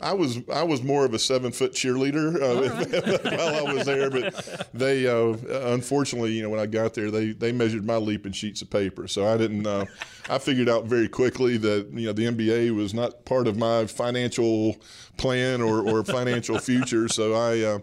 [0.02, 3.38] I was I was more of a seven foot cheerleader uh, right.
[3.38, 5.36] while I was there, but they uh,
[5.74, 8.70] unfortunately, you know, when I got there, they they measured my leap in sheets of
[8.70, 9.08] paper.
[9.08, 9.68] So I didn't.
[9.68, 9.86] Uh,
[10.30, 13.88] I figured out very quickly that you know the NBA was not part of my
[13.88, 14.78] financial
[15.18, 17.10] plan or, or financial future.
[17.10, 17.80] So I uh,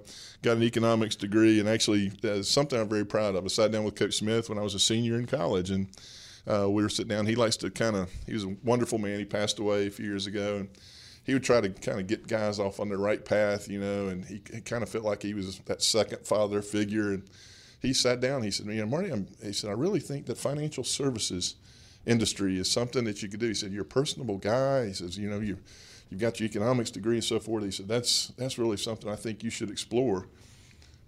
[0.46, 3.44] got an economics degree, and actually uh, something I'm very proud of.
[3.44, 5.88] I sat down with Coach Smith when I was a senior in college, and
[6.46, 7.26] uh, we were sitting down.
[7.26, 8.10] He likes to kind of.
[8.26, 9.18] He was a wonderful man.
[9.18, 10.68] He passed away a few years ago, and
[11.24, 14.06] he would try to kind of get guys off on the right path, you know.
[14.06, 17.12] And he, he kind of felt like he was that second father figure.
[17.12, 17.24] And
[17.82, 18.44] he sat down.
[18.44, 21.56] He said, "You know, Marty," I'm, he said, "I really think that financial services."
[22.06, 23.48] industry is something that you could do.
[23.48, 24.86] He said, You're a personable guy.
[24.86, 25.58] He says, You know, you
[26.10, 27.64] you've got your economics degree and so forth.
[27.64, 30.26] He said, that's, that's really something I think you should explore.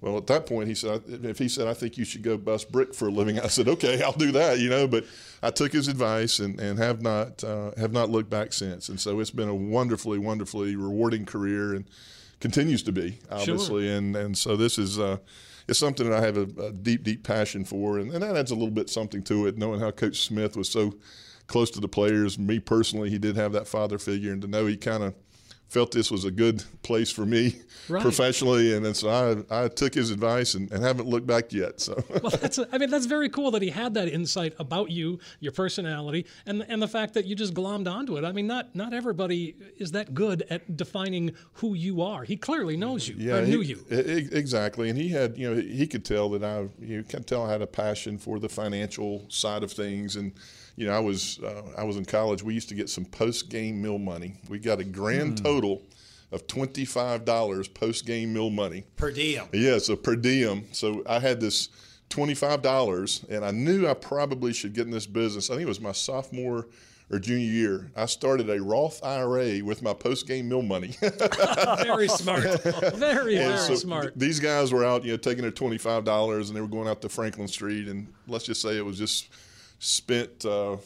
[0.00, 2.70] Well, at that point, he said, if he said, I think you should go bust
[2.70, 4.86] brick for a living, I said, okay, I'll do that, you know.
[4.86, 5.04] But
[5.42, 8.88] I took his advice and, and have not uh, have not looked back since.
[8.90, 11.84] And so it's been a wonderfully, wonderfully rewarding career and
[12.38, 13.88] continues to be, obviously.
[13.88, 13.96] Sure.
[13.96, 15.16] And and so this is uh,
[15.66, 18.52] it's something that I have a, a deep, deep passion for, and, and that adds
[18.52, 20.94] a little bit something to it, knowing how Coach Smith was so
[21.48, 22.38] close to the players.
[22.38, 25.14] Me personally, he did have that father figure, and to know he kind of
[25.68, 27.54] felt this was a good place for me
[27.88, 28.00] right.
[28.02, 31.80] professionally, and then so I, I took his advice and, and haven't looked back yet.
[31.80, 34.90] So, well, that's a, I mean that's very cool that he had that insight about
[34.90, 38.24] you, your personality, and and the fact that you just glommed onto it.
[38.24, 42.24] I mean, not not everybody is that good at defining who you are.
[42.24, 45.86] He clearly knows you, yeah, knew he, you exactly, and he had you know he
[45.86, 49.62] could tell that I you can tell I had a passion for the financial side
[49.62, 50.32] of things and
[50.78, 52.42] you know, I was uh, I was in college.
[52.42, 54.36] We used to get some post game meal money.
[54.48, 55.42] We got a grand mm.
[55.42, 55.82] total
[56.30, 59.46] of twenty five dollars post game meal money per diem.
[59.52, 60.66] Yeah, so per diem.
[60.72, 61.68] So I had this
[62.08, 65.50] twenty five dollars, and I knew I probably should get in this business.
[65.50, 66.66] I think it was my sophomore
[67.10, 70.88] or junior year, I started a Roth IRA with my post game meal money.
[71.00, 72.62] very smart.
[72.62, 74.12] Very, and very so smart.
[74.14, 76.86] These guys were out, you know, taking their twenty five dollars and they were going
[76.88, 79.30] out to Franklin Street and let's just say it was just
[79.78, 80.76] spent uh,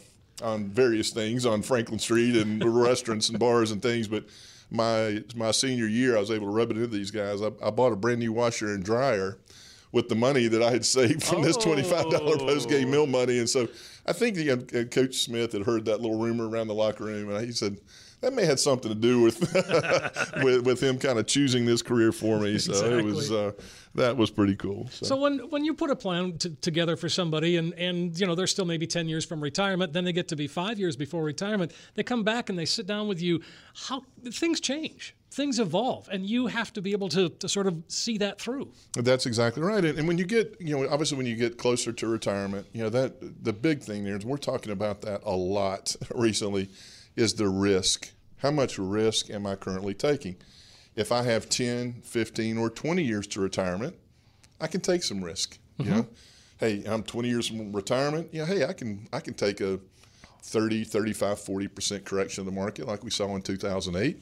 [0.41, 4.25] on various things on Franklin Street and restaurants and bars and things, but
[4.71, 7.41] my my senior year, I was able to rub it into these guys.
[7.41, 9.37] I, I bought a brand new washer and dryer
[9.91, 13.39] with the money that I had saved from this twenty-five dollar post game meal money,
[13.39, 13.67] and so
[14.05, 17.29] I think the, uh, Coach Smith had heard that little rumor around the locker room,
[17.29, 17.77] and he said
[18.23, 19.39] that may have something to do with
[20.43, 22.57] with, with him kind of choosing this career for me.
[22.57, 22.99] So exactly.
[22.99, 23.51] it was uh,
[23.95, 24.87] that was pretty cool.
[24.89, 25.05] So.
[25.05, 28.33] so, when when you put a plan t- together for somebody, and and you know
[28.33, 31.21] they're still maybe ten years from retirement, then they get to be five years before
[31.23, 31.73] retirement.
[31.95, 33.41] They come back and they sit down with you.
[33.75, 37.81] How things change things evolve and you have to be able to, to sort of
[37.87, 41.25] see that through that's exactly right and, and, when you get you know obviously when
[41.25, 44.71] you get closer to retirement you know that the big thing there is we're talking
[44.71, 46.69] about that a lot recently
[47.15, 48.12] is the risk
[48.43, 50.35] how much risk am i currently taking?
[50.95, 53.95] If i have 10 15 or 20 years to retirement
[54.61, 55.89] i can take some risk mm-hmm.
[55.89, 56.07] you know?
[56.59, 59.79] Hey i'm 20 years from retirement yeah hey i can i can take a
[60.43, 64.21] 30 35 40% correction of the market like we saw in 2008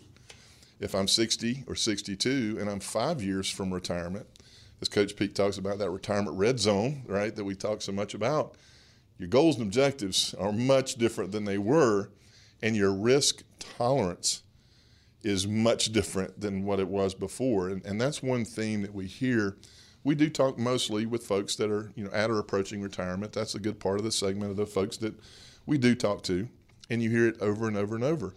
[0.82, 4.26] if I'm 60 or 62 and I'm five years from retirement,
[4.82, 8.16] as Coach Pete talks about that retirement red zone, right, that we talk so much
[8.16, 8.56] about,
[9.20, 12.10] your goals and objectives are much different than they were,
[12.62, 14.44] and your risk tolerance
[15.24, 17.70] is much different than what it was before.
[17.70, 19.58] And, and that's one theme that we hear.
[20.04, 23.34] We do talk mostly with folks that are, you know, at or approaching retirement.
[23.34, 25.14] That's a good part of the segment of the folks that
[25.66, 26.48] we do talk to.
[26.90, 28.34] And you hear it over and over and over.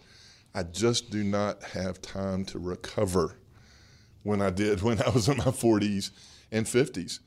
[0.53, 3.37] I just do not have time to recover
[4.23, 6.11] when I did when I was in my 40s
[6.51, 7.19] and 50s.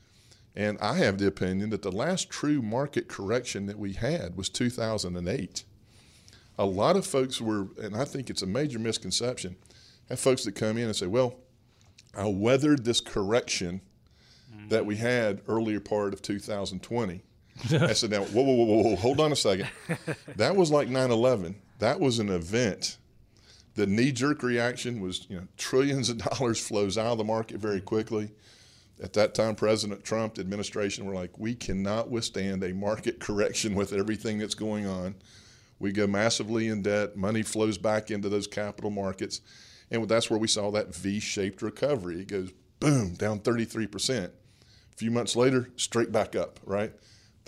[0.55, 4.49] And I have the opinion that the last true market correction that we had was
[4.49, 5.63] 2008.
[6.59, 9.55] A lot of folks were, and I think it's a major misconception,
[10.09, 11.35] have folks that come in and say, well,
[12.15, 13.81] I weathered this correction
[14.67, 17.23] that we had earlier part of 2020.
[17.71, 19.69] I said, now, whoa, whoa, whoa, whoa, hold on a second.
[20.35, 21.55] That was like 9 11.
[21.79, 22.97] That was an event
[23.79, 27.59] the knee jerk reaction was, you know, trillions of dollars flows out of the market
[27.59, 28.29] very quickly.
[29.01, 33.75] At that time, President Trump, the administration were like, we cannot withstand a market correction
[33.75, 35.15] with everything that's going on.
[35.79, 39.41] We go massively in debt, money flows back into those capital markets.
[39.91, 42.21] And that's where we saw that V shaped recovery.
[42.21, 44.25] It goes boom, down 33%.
[44.25, 44.31] A
[44.95, 46.93] few months later, straight back up, right?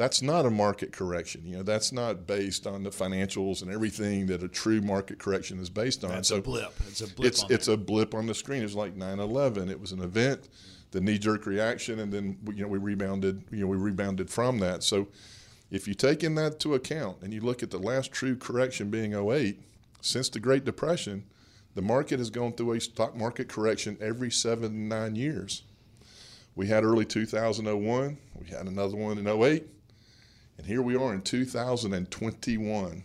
[0.02, 1.46] that's not a market correction.
[1.46, 5.60] You know, that's not based on the financials and everything that a true market correction
[5.60, 6.10] is based on.
[6.10, 6.74] That's so a blip.
[6.88, 7.28] It's a blip.
[7.28, 8.64] It's it's a blip on the screen.
[8.64, 9.70] It's like 9/11.
[9.70, 10.50] It was an event,
[10.90, 13.44] the knee-jerk reaction, and then you know we rebounded.
[13.52, 14.82] You know we rebounded from that.
[14.82, 15.08] So
[15.72, 18.92] if you take in that to account and you look at the last true correction
[18.92, 19.60] being 08,
[20.02, 21.24] since the Great Depression,
[21.74, 25.64] the market has gone through a stock market correction every seven to nine years.
[26.54, 28.18] We had early 2001.
[28.40, 29.66] We had another one in 08
[30.62, 33.04] and here we are in 2021.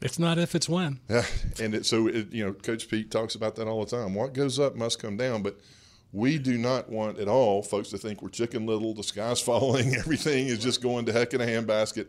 [0.00, 1.00] It's not if, it's when.
[1.08, 1.24] Yeah,
[1.60, 4.14] and it, so it, you know, Coach Pete talks about that all the time.
[4.14, 5.58] What goes up must come down, but
[6.12, 9.94] we do not want at all folks to think we're chicken little, the sky's falling,
[9.96, 12.08] everything is just going to heck in a handbasket.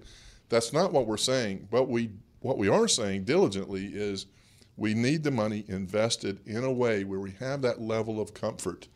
[0.49, 1.67] That's not what we're saying.
[1.71, 2.11] But we
[2.41, 4.25] what we are saying diligently is
[4.75, 8.89] we need the money invested in a way where we have that level of comfort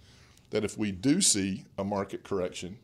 [0.49, 2.77] that if we do see a market correction,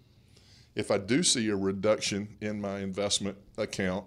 [0.75, 4.05] if I do see a reduction in my investment account,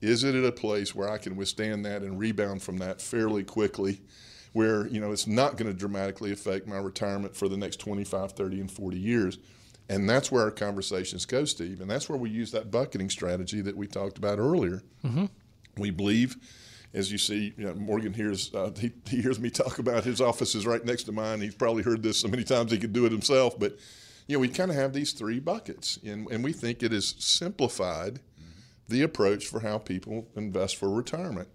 [0.00, 3.44] is it at a place where I can withstand that and rebound from that fairly
[3.44, 4.00] quickly
[4.58, 8.32] where you know it's not going to dramatically affect my retirement for the next 25
[8.32, 9.38] 30 and 40 years
[9.88, 13.60] and that's where our conversations go steve and that's where we use that bucketing strategy
[13.60, 15.26] that we talked about earlier mm-hmm.
[15.76, 16.36] we believe
[16.94, 20.20] as you see, you know, Morgan hears uh, he, he hears me talk about his
[20.20, 21.40] office is right next to mine.
[21.40, 23.58] He's probably heard this so many times he could do it himself.
[23.58, 23.76] But
[24.26, 27.14] you know, we kind of have these three buckets, and, and we think it has
[27.18, 28.50] simplified mm-hmm.
[28.88, 31.48] the approach for how people invest for retirement.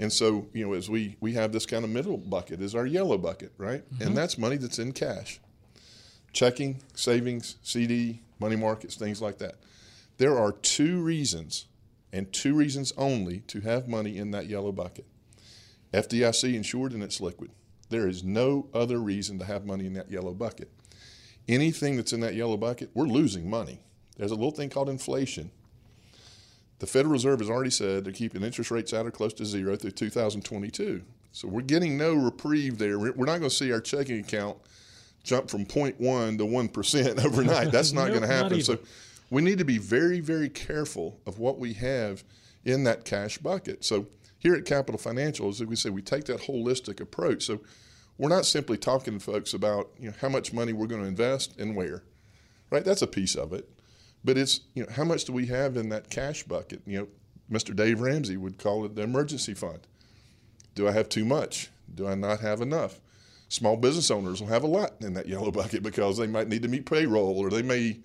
[0.00, 2.86] And so, you know, as we, we have this kind of middle bucket is our
[2.86, 3.88] yellow bucket, right?
[3.94, 4.02] Mm-hmm.
[4.02, 5.38] And that's money that's in cash.
[6.32, 9.56] Checking, savings, CD, money markets, things like that.
[10.16, 11.66] There are two reasons,
[12.12, 15.06] and two reasons only, to have money in that yellow bucket.
[15.92, 17.50] FDIC insured and it's liquid.
[17.90, 20.70] There is no other reason to have money in that yellow bucket
[21.50, 23.80] anything that's in that yellow bucket, we're losing money.
[24.16, 25.50] There's a little thing called inflation.
[26.80, 29.76] The Federal Reserve has already said they're keeping interest rates at or close to zero
[29.76, 31.02] through 2022.
[31.32, 32.98] So we're getting no reprieve there.
[32.98, 34.56] We're not going to see our checking account
[35.22, 37.70] jump from 0.1 to 1% overnight.
[37.70, 38.62] That's not nope, going to happen.
[38.62, 38.78] So
[39.30, 42.24] we need to be very, very careful of what we have
[42.64, 43.84] in that cash bucket.
[43.84, 44.06] So
[44.38, 47.44] here at Capital Financial, as we say, we take that holistic approach.
[47.44, 47.60] So
[48.18, 51.08] we're not simply talking to folks about you know how much money we're going to
[51.08, 52.02] invest and where,
[52.70, 52.84] right?
[52.84, 53.68] That's a piece of it,
[54.24, 56.82] but it's you know how much do we have in that cash bucket?
[56.86, 57.08] You know,
[57.50, 57.74] Mr.
[57.74, 59.80] Dave Ramsey would call it the emergency fund.
[60.74, 61.70] Do I have too much?
[61.94, 63.00] Do I not have enough?
[63.48, 66.62] Small business owners will have a lot in that yellow bucket because they might need
[66.62, 67.98] to meet payroll or they may, you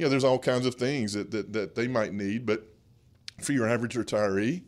[0.00, 2.44] know, there's all kinds of things that, that, that they might need.
[2.44, 2.64] But
[3.40, 4.62] for your average retiree,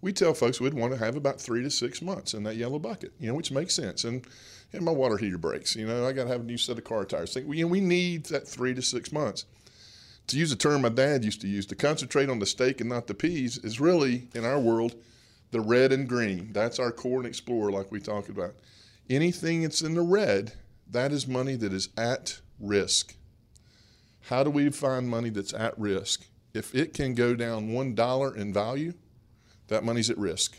[0.00, 2.78] we tell folks we'd want to have about three to six months in that yellow
[2.78, 4.04] bucket, you know, which makes sense.
[4.04, 4.26] And
[4.72, 6.84] and my water heater breaks, you know, I got to have a new set of
[6.84, 7.36] car tires.
[7.36, 9.44] You know, we need that three to six months.
[10.28, 12.88] To use a term my dad used to use, to concentrate on the steak and
[12.88, 14.94] not the peas is really, in our world,
[15.50, 16.52] the red and green.
[16.52, 18.54] That's our core and explorer, like we talked about.
[19.10, 20.54] Anything that's in the red,
[20.90, 23.14] that is money that is at risk.
[24.22, 26.24] How do we find money that's at risk?
[26.54, 28.94] If it can go down $1 in value,
[29.68, 30.58] that money's at risk.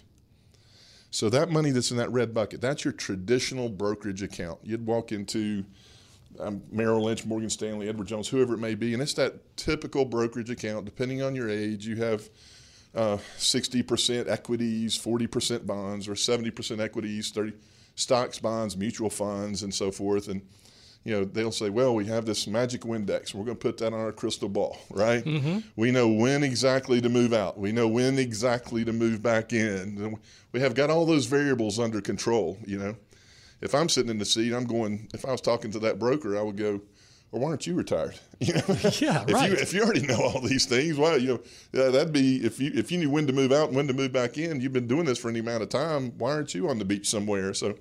[1.09, 4.59] So that money that's in that red bucket, that's your traditional brokerage account.
[4.63, 5.65] You'd walk into
[6.39, 10.05] um, Merrill Lynch, Morgan Stanley, Edward Jones, whoever it may be, and it's that typical
[10.05, 10.85] brokerage account.
[10.85, 12.29] Depending on your age, you have
[12.93, 17.53] uh, 60% equities, 40% bonds, or 70% equities, 30
[17.95, 20.27] stocks, bonds, mutual funds, and so forth.
[20.27, 20.41] And
[21.05, 23.93] you know, they'll say, well, we have this magic Windex, we're going to put that
[23.93, 25.23] on our crystal ball, right?
[25.23, 25.59] Mm-hmm.
[25.75, 27.59] We know when exactly to move out.
[27.59, 29.97] We know when exactly to move back in.
[30.01, 30.17] And
[30.51, 32.95] we have got all those variables under control, you know.
[33.61, 36.37] If I'm sitting in the seat, I'm going, if I was talking to that broker,
[36.37, 36.81] I would go,
[37.31, 38.19] well, why aren't you retired?
[38.41, 38.63] You know,
[38.99, 39.49] yeah, if right.
[39.49, 41.39] You, if you already know all these things, why you know
[41.71, 43.93] yeah, that'd be if you if you knew when to move out and when to
[43.93, 44.59] move back in.
[44.59, 46.11] You've been doing this for any amount of time.
[46.17, 47.53] Why aren't you on the beach somewhere?
[47.53, 47.75] So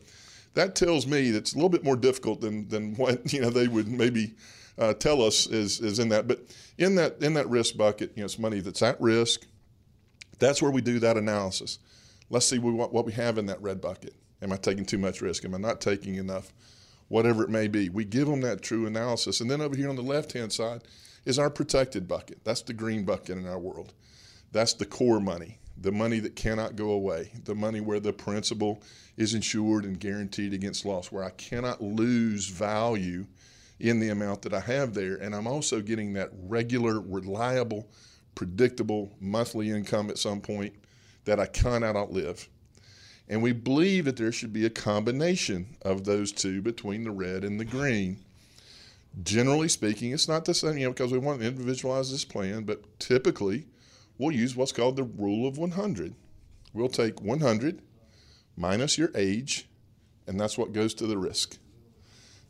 [0.55, 3.67] that tells me that's a little bit more difficult than than what you know they
[3.67, 4.35] would maybe
[4.79, 6.29] uh, tell us is is in that.
[6.29, 6.41] But
[6.79, 9.45] in that in that risk bucket, you know, it's money that's at risk.
[10.39, 11.81] That's where we do that analysis.
[12.31, 14.15] Let's see what, what we have in that red bucket.
[14.43, 15.45] Am I taking too much risk?
[15.45, 16.53] Am I not taking enough?
[17.09, 19.41] Whatever it may be, we give them that true analysis.
[19.41, 20.83] And then over here on the left hand side
[21.25, 22.45] is our protected bucket.
[22.45, 23.93] That's the green bucket in our world.
[24.53, 28.83] That's the core money the money that cannot go away, the money where the principal
[29.17, 33.27] is insured and guaranteed against loss, where I cannot lose value
[33.81, 35.17] in the amount that I have there.
[35.17, 37.89] And I'm also getting that regular, reliable,
[38.35, 40.75] predictable monthly income at some point
[41.25, 42.49] that I cannot outlive.
[43.29, 47.43] And we believe that there should be a combination of those two between the red
[47.43, 48.19] and the green.
[49.23, 52.65] Generally speaking, it's not the same, you know, because we want to individualize this plan,
[52.65, 53.67] but typically
[54.19, 56.15] we'll use what's called the rule of 100.
[56.73, 57.81] We'll take 100
[58.57, 59.69] minus your age,
[60.27, 61.59] and that's what goes to the risk.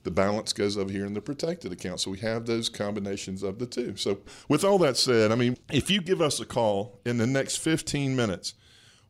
[0.02, 2.00] The balance goes over here in the protected account.
[2.00, 3.96] So we have those combinations of the two.
[3.96, 4.18] So,
[4.48, 7.56] with all that said, I mean, if you give us a call in the next
[7.56, 8.52] 15 minutes,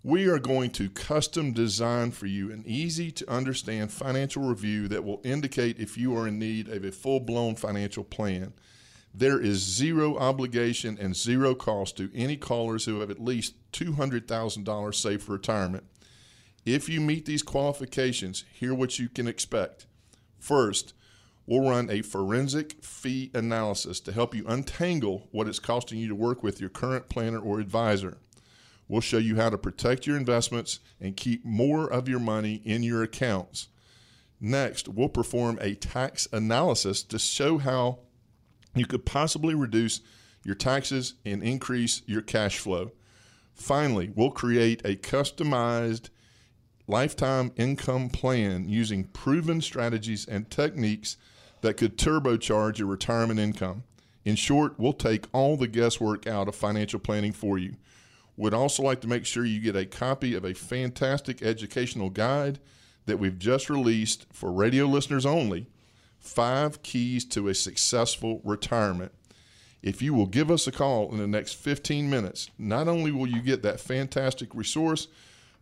[0.05, 5.03] we are going to custom design for you an easy to understand financial review that
[5.03, 8.53] will indicate if you are in need of a full blown financial plan.
[9.15, 14.95] There is zero obligation and zero cost to any callers who have at least $200,000
[14.95, 15.85] saved for retirement.
[16.67, 19.87] If you meet these qualifications, hear what you can expect.
[20.39, 20.93] First,
[21.47, 26.15] we'll run a forensic fee analysis to help you untangle what it's costing you to
[26.15, 28.19] work with your current planner or advisor.
[28.89, 32.82] We'll show you how to protect your investments and keep more of your money in
[32.82, 33.68] your accounts.
[34.41, 38.01] Next, we'll perform a tax analysis to show how
[38.74, 40.01] you could possibly reduce
[40.45, 42.93] your taxes and increase your cash flow.
[43.55, 46.11] Finally, we'll create a customized
[46.87, 51.16] lifetime income plan using proven strategies and techniques
[51.62, 53.85] that could turbocharge your retirement income.
[54.24, 57.76] In short, we'll take all the guesswork out of financial planning for you.
[58.37, 62.59] We'd also like to make sure you get a copy of a fantastic educational guide
[63.07, 65.66] that we've just released for radio listeners only
[66.18, 69.12] Five Keys to a Successful Retirement.
[69.82, 73.26] If you will give us a call in the next 15 minutes, not only will
[73.26, 75.09] you get that fantastic resource,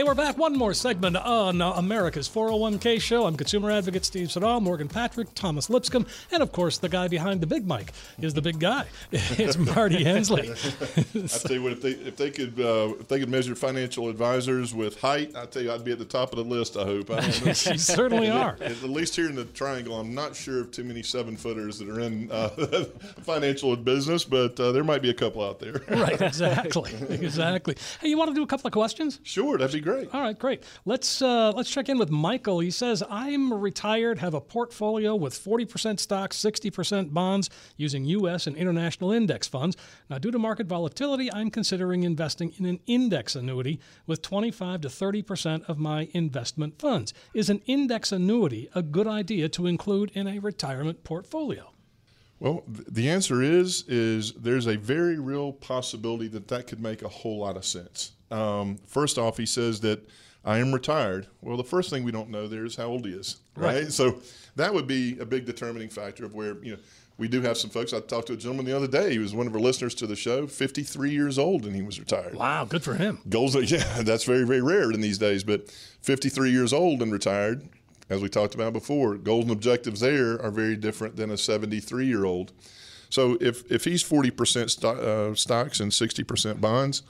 [0.00, 0.38] Hey, we're back.
[0.38, 3.26] One more segment on uh, America's 401k show.
[3.26, 7.42] I'm consumer advocate Steve Siddall, Morgan Patrick, Thomas Lipscomb, and of course, the guy behind
[7.42, 8.86] the big mic is the big guy.
[9.12, 10.50] It's Marty Hensley.
[10.50, 10.54] I
[11.26, 14.74] tell you what, if they if they could uh, if they could measure financial advisors
[14.74, 16.78] with height, I tell you, I'd be at the top of the list.
[16.78, 17.10] I hope.
[17.10, 17.48] I don't know.
[17.48, 18.56] you certainly are.
[18.62, 21.90] At least here in the triangle, I'm not sure of too many seven footers that
[21.90, 22.48] are in uh,
[23.22, 25.82] financial business, but uh, there might be a couple out there.
[25.90, 27.76] Right, exactly, exactly.
[28.00, 29.20] Hey, you want to do a couple of questions?
[29.24, 29.89] Sure, that'd be great.
[30.12, 30.62] All right, great.
[30.84, 32.60] Let's uh, let's check in with Michael.
[32.60, 38.46] He says, "I'm retired, have a portfolio with 40% stocks, 60% bonds, using U.S.
[38.46, 39.76] and international index funds.
[40.08, 44.88] Now, due to market volatility, I'm considering investing in an index annuity with 25 to
[44.88, 47.12] 30% of my investment funds.
[47.34, 51.72] Is an index annuity a good idea to include in a retirement portfolio?"
[52.40, 57.08] Well, the answer is is there's a very real possibility that that could make a
[57.08, 58.12] whole lot of sense.
[58.30, 60.08] Um, first off, he says that
[60.44, 61.26] I am retired.
[61.40, 63.84] Well, the first thing we don't know there is how old he is, right?
[63.84, 63.92] Right.
[63.92, 64.20] So
[64.56, 66.78] that would be a big determining factor of where you know.
[67.18, 67.92] We do have some folks.
[67.92, 69.10] I talked to a gentleman the other day.
[69.10, 72.00] He was one of our listeners to the show, 53 years old, and he was
[72.00, 72.34] retired.
[72.34, 73.18] Wow, good for him.
[73.28, 75.44] Goals, yeah, that's very, very rare in these days.
[75.44, 75.70] But
[76.00, 77.68] 53 years old and retired,
[78.08, 82.06] as we talked about before, goals and objectives there are very different than a 73
[82.06, 82.52] year old.
[83.10, 87.02] So if, if he's 40% sto- uh, stocks and 60% bonds,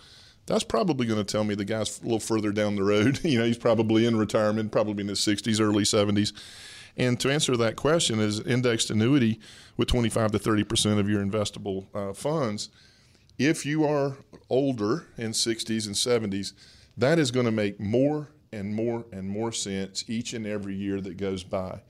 [0.46, 3.20] that's probably going to tell me the guy's a little further down the road.
[3.24, 6.32] you know, he's probably in retirement, probably in his 60s, early 70s.
[6.96, 9.40] And to answer that question, is indexed annuity
[9.76, 12.68] with 25 to 30 percent of your investable uh, funds.
[13.38, 14.18] If you are
[14.50, 16.52] older in 60s and 70s,
[16.96, 21.00] that is going to make more and more and more sense each and every year
[21.00, 21.80] that goes by,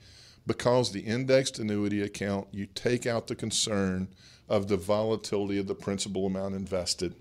[0.45, 4.07] because the indexed annuity account you take out the concern
[4.47, 7.15] of the volatility of the principal amount invested.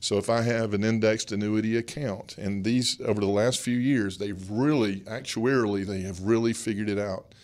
[0.00, 4.16] So if I have an indexed annuity account, and these over the last few years,
[4.16, 7.34] they've really, actuarially, they have really figured it out.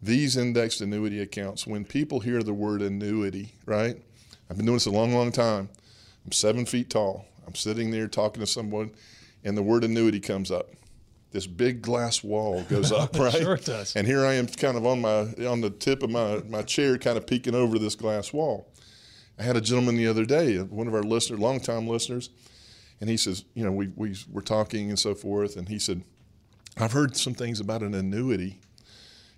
[0.00, 4.00] These indexed annuity accounts, when people hear the word annuity, right?
[4.48, 5.68] I've been doing this a long, long time.
[6.24, 7.26] I'm seven feet tall.
[7.44, 8.92] I'm sitting there talking to someone,
[9.42, 10.70] and the word annuity comes up.
[11.32, 13.34] This big glass wall goes up, right?
[13.34, 13.96] Sure it does.
[13.96, 16.98] And here I am, kind of on my on the tip of my my chair,
[16.98, 18.68] kind of peeking over this glass wall.
[19.38, 22.30] I had a gentleman the other day, one of our listeners, longtime listeners,
[23.00, 26.02] and he says, you know, we, we were talking and so forth, and he said,
[26.78, 28.60] I've heard some things about an annuity,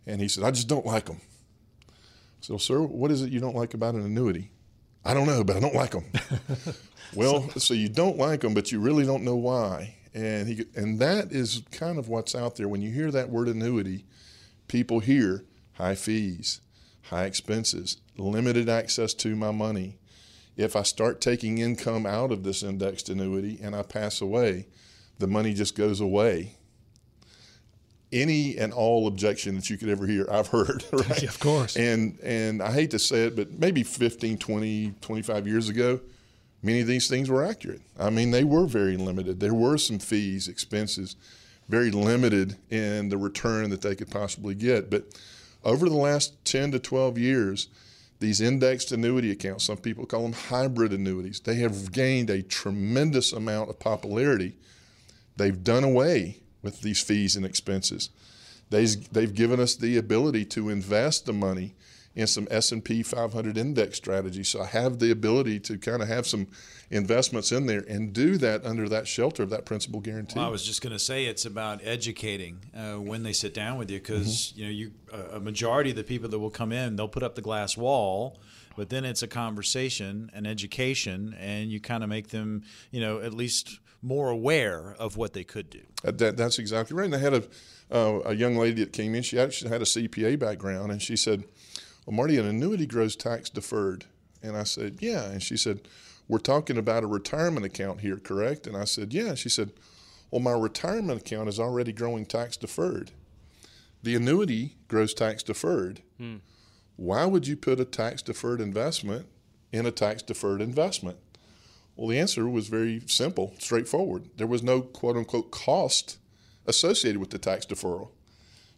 [0.07, 1.21] and he said, I just don't like them.
[1.89, 1.93] I
[2.41, 4.51] said, well, sir, what is it you don't like about an annuity?
[5.05, 6.05] I don't know, but I don't like them.
[7.15, 9.97] well, so you don't like them, but you really don't know why.
[10.15, 12.69] And he and that is kind of what's out there.
[12.69, 14.05] When you hear that word annuity,
[14.67, 15.45] people hear
[15.75, 16.61] high fees,
[17.09, 19.99] high expenses, limited access to my money.
[20.57, 24.67] If I start taking income out of this indexed annuity and I pass away,
[25.19, 26.55] the money just goes away.
[28.11, 30.85] Any and all objection that you could ever hear, I've heard.
[30.93, 31.23] Right?
[31.25, 31.77] Of course.
[31.77, 36.01] And and I hate to say it, but maybe 15, 20, 25 years ago,
[36.63, 37.83] many of these things were accurate.
[37.99, 39.41] I mean, they were very limited.
[39.41, 41.17] There were some fees, expenses,
[41.69, 44.91] very limited in the return that they could possibly get.
[44.91, 45.05] But
[45.69, 47.69] over the last 10 to 12 years,
[48.21, 53.35] these indexed annuity accounts, some people call them hybrid annuities, they have gained a tremendous
[53.35, 54.57] amount of popularity.
[55.37, 58.09] They've done away with these fees and expenses.
[58.71, 61.75] They've, they've given us the ability to invest the money
[62.19, 64.49] in some S&P 500 index strategies.
[64.49, 66.49] So I have the ability to kind of have some
[66.91, 70.41] investments in there and do that under that shelter of that principal guarantee.
[70.41, 73.79] Well, I was just going to say it's about educating uh, when they sit down
[73.79, 76.73] with you because you know you a a majority of the people that will come
[76.73, 78.41] in they'll put up the glass wall,
[78.77, 83.21] but then it's a conversation, an education, and you kind of make them you know
[83.21, 85.83] at least more aware of what they could do.
[86.03, 87.07] That, that's exactly right.
[87.07, 87.43] And I had a,
[87.91, 89.23] uh, a young lady that came in.
[89.23, 91.45] She actually had a CPA background, and she said,
[92.09, 94.07] "Well, Marty, an annuity grows tax deferred."
[94.43, 95.87] And I said, "Yeah." And she said,
[96.27, 99.73] "We're talking about a retirement account here, correct?" And I said, "Yeah." She said,
[100.31, 103.11] "Well, my retirement account is already growing tax deferred.
[104.03, 106.01] The annuity grows tax deferred.
[106.97, 109.27] Why would you put a tax deferred investment
[109.71, 111.19] in a tax deferred investment?"
[111.95, 114.31] Well, the answer was very simple, straightforward.
[114.39, 116.17] There was no quote unquote cost
[116.65, 118.13] associated with the tax deferral.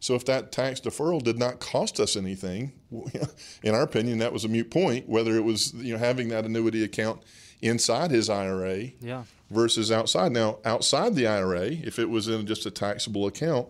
[0.00, 2.72] So if that tax deferral did not cost us anything,
[3.62, 5.08] in our opinion, that was a mute point.
[5.08, 7.22] Whether it was you know having that annuity account
[7.62, 9.24] inside his IRA Yeah.
[9.50, 10.32] versus outside.
[10.32, 13.68] Now, outside the IRA, if it was in just a taxable account,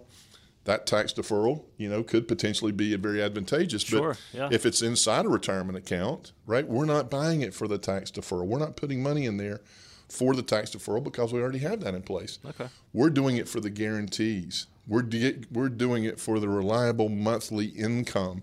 [0.64, 3.82] that tax deferral, you know, could potentially be very advantageous.
[3.82, 4.48] Sure, but yeah.
[4.52, 8.46] if it's inside a retirement account, right, we're not buying it for the tax deferral.
[8.46, 9.62] We're not putting money in there
[10.08, 12.38] for the tax deferral because we already have that in place.
[12.46, 12.68] Okay.
[12.92, 14.66] We're doing it for the guarantees.
[14.86, 18.42] We're de- we're doing it for the reliable monthly income.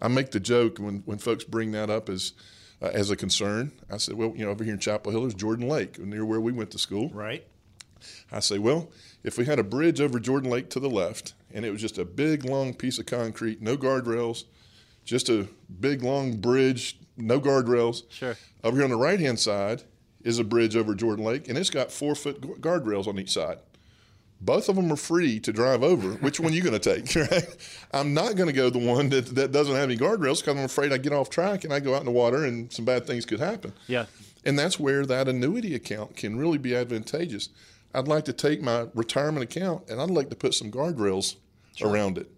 [0.00, 2.32] I make the joke when, when folks bring that up as
[2.82, 3.72] uh, as a concern.
[3.90, 6.40] I said, well, you know, over here in Chapel Hill is Jordan Lake, near where
[6.40, 7.10] we went to school.
[7.10, 7.44] Right.
[8.32, 8.90] I say, well,
[9.22, 11.98] if we had a bridge over Jordan Lake to the left, and it was just
[11.98, 14.44] a big long piece of concrete, no guardrails,
[15.04, 15.48] just a
[15.80, 18.04] big long bridge, no guardrails.
[18.10, 18.36] Sure.
[18.64, 19.82] Over here on the right hand side
[20.22, 23.58] is a bridge over Jordan Lake, and it's got four foot guardrails on each side.
[24.40, 26.12] Both of them are free to drive over.
[26.14, 27.14] Which one are you going to take?
[27.30, 27.56] Right?
[27.92, 30.64] I'm not going to go the one that, that doesn't have any guardrails because I'm
[30.64, 33.06] afraid I get off track and I go out in the water and some bad
[33.06, 33.72] things could happen.
[33.86, 34.06] Yeah.
[34.44, 37.50] And that's where that annuity account can really be advantageous.
[37.94, 41.36] I'd like to take my retirement account and I'd like to put some guardrails
[41.82, 42.30] around it.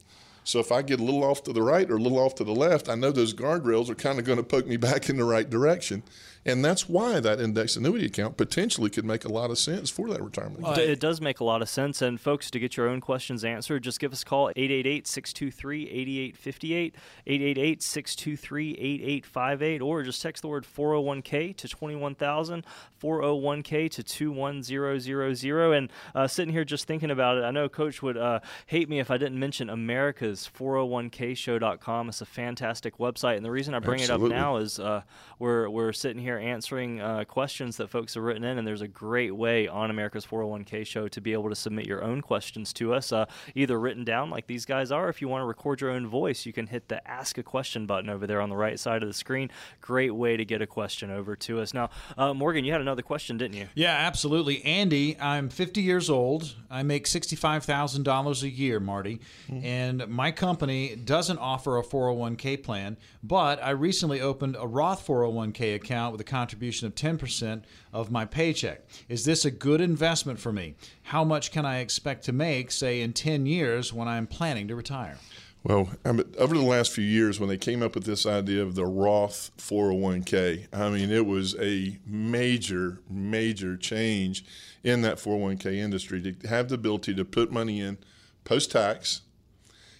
[0.44, 2.44] So if I get a little off to the right or a little off to
[2.44, 5.16] the left, I know those guardrails are kind of going to poke me back in
[5.16, 6.02] the right direction.
[6.44, 10.08] And that's why that index annuity account potentially could make a lot of sense for
[10.08, 10.64] that retirement.
[10.74, 12.02] D- It does make a lot of sense.
[12.02, 15.88] And folks, to get your own questions answered, just give us a call 888 623
[15.88, 16.94] 8858,
[17.26, 22.64] 888 623 8858, or just text the word 401k to 21000,
[23.00, 25.72] 401k to 21000.
[25.76, 28.98] And uh, sitting here just thinking about it, I know Coach would uh, hate me
[28.98, 32.08] if I didn't mention America's 401kshow.com.
[32.08, 33.36] It's a fantastic website.
[33.36, 34.30] And the reason I bring Absolutely.
[34.30, 35.02] it up now is uh,
[35.38, 38.88] we're, we're sitting here answering uh, questions that folks have written in, and there's a
[38.88, 42.94] great way on America's 401k show to be able to submit your own questions to
[42.94, 45.08] us, uh, either written down like these guys are.
[45.08, 47.86] If you want to record your own voice, you can hit the Ask a Question
[47.86, 49.50] button over there on the right side of the screen.
[49.80, 51.74] Great way to get a question over to us.
[51.74, 53.68] Now, uh, Morgan, you had another question, didn't you?
[53.74, 54.64] Yeah, absolutely.
[54.64, 56.54] Andy, I'm 50 years old.
[56.70, 59.20] I make $65,000 a year, Marty.
[59.50, 65.74] And my company doesn't offer a 401k plan, but I recently opened a Roth 401k
[65.74, 67.62] account with a contribution of 10%
[67.92, 68.80] of my paycheck.
[69.08, 70.76] Is this a good investment for me?
[71.02, 74.76] How much can I expect to make, say, in 10 years when I'm planning to
[74.76, 75.18] retire?
[75.64, 78.62] Well, I mean, over the last few years, when they came up with this idea
[78.62, 84.44] of the Roth 401k, I mean, it was a major, major change
[84.82, 87.98] in that 401k industry to have the ability to put money in
[88.44, 89.22] post tax.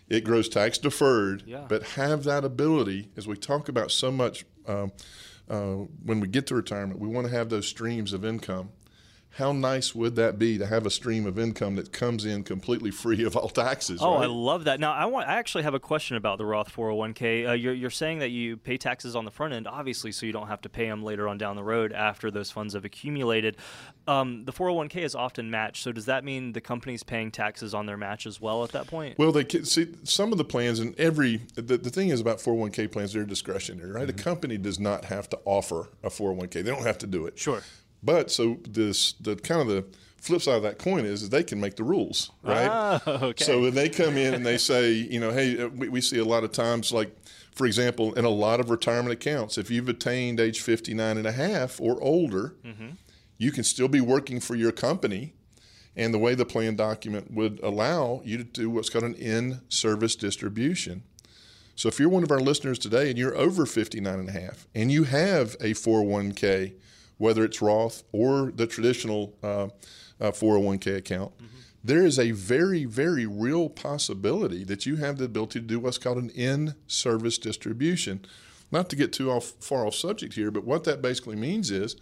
[0.09, 1.65] It grows tax deferred, Yeah.
[1.69, 4.91] but have that ability, as we talk about so much um,
[5.53, 8.71] uh, when we get to retirement, we want to have those streams of income.
[9.37, 12.91] How nice would that be to have a stream of income that comes in completely
[12.91, 14.03] free of all taxes?
[14.03, 14.79] Oh, I love that.
[14.79, 15.27] Now, I want.
[15.27, 17.49] I actually have a question about the Roth 401k.
[17.49, 20.33] Uh, you're, you're saying that you pay taxes on the front end, obviously, so you
[20.33, 23.57] don't have to pay them later on down the road after those funds have accumulated.
[24.07, 25.83] Um, the 401k is often matched.
[25.83, 28.87] So does that mean the company's paying taxes on their match as well at that
[28.87, 29.19] point?
[29.19, 32.37] Well, they can, see some of the plans, and every the, the thing is about
[32.39, 34.11] 401k plans, they're discretionary, right?
[34.11, 37.39] A company does not have to offer a 401k; they don't have to do it.
[37.39, 37.63] Sure.
[38.03, 39.85] But so this the kind of the
[40.17, 42.69] flip side of that coin is, is they can make the rules, right?
[42.71, 43.45] Ah, okay.
[43.45, 46.19] So when they come in and they say, you know, hey, uh, we, we see
[46.19, 47.13] a lot of times, like,
[47.55, 51.33] for example, in a lot of retirement accounts, if you've attained age 59 and a
[51.33, 52.55] half or older,
[53.37, 55.35] you can still be working for your company.
[55.97, 59.61] And the way the plan document would allow you to do what's called an in
[59.69, 61.03] service distribution.
[61.75, 64.67] So if you're one of our listeners today and you're over 59 and a half
[64.75, 66.75] and you have a 401k,
[67.23, 69.69] whether it's Roth or the traditional uh,
[70.21, 71.33] uh, 401k account,
[71.85, 75.99] there is a very, very real possibility that you have the ability to do what's
[75.99, 78.25] called an in service distribution.
[78.73, 81.95] Not to get too off, far off subject here, but what that basically means is,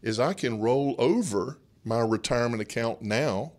[0.00, 3.54] is I can roll over my retirement account now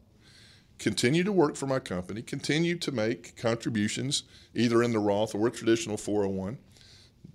[0.78, 4.24] continue to work for my company, continue to make contributions
[4.56, 6.58] either in the Roth or traditional 401.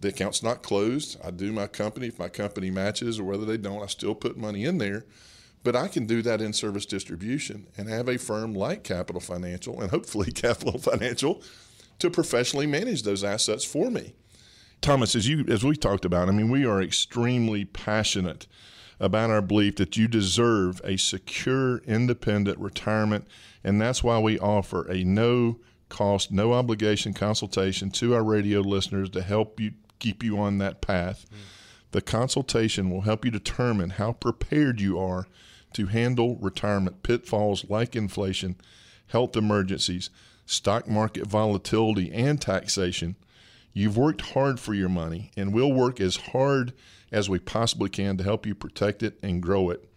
[0.04, 1.16] The account's not closed.
[1.24, 2.08] I do my company.
[2.08, 5.06] If my company matches or whether they don't, I still put money in there.
[5.62, 9.80] But I can do that in service distribution and have a firm like Capital Financial
[9.80, 11.40] and hopefully Capital Financial
[12.00, 14.12] to professionally manage those assets for me.
[14.82, 18.46] Thomas, as you as we talked about, I mean, we are extremely passionate
[19.00, 23.26] about our belief that you deserve a secure, independent retirement,
[23.64, 29.08] and that's why we offer a no cost, no obligation consultation to our radio listeners
[29.08, 29.72] to help you
[30.04, 31.24] keep you on that path.
[31.92, 35.26] The consultation will help you determine how prepared you are
[35.72, 38.56] to handle retirement pitfalls like inflation,
[39.06, 40.10] health emergencies,
[40.44, 43.16] stock market volatility, and taxation.
[43.72, 46.74] You've worked hard for your money, and we'll work as hard
[47.10, 49.88] as we possibly can to help you protect it and grow it.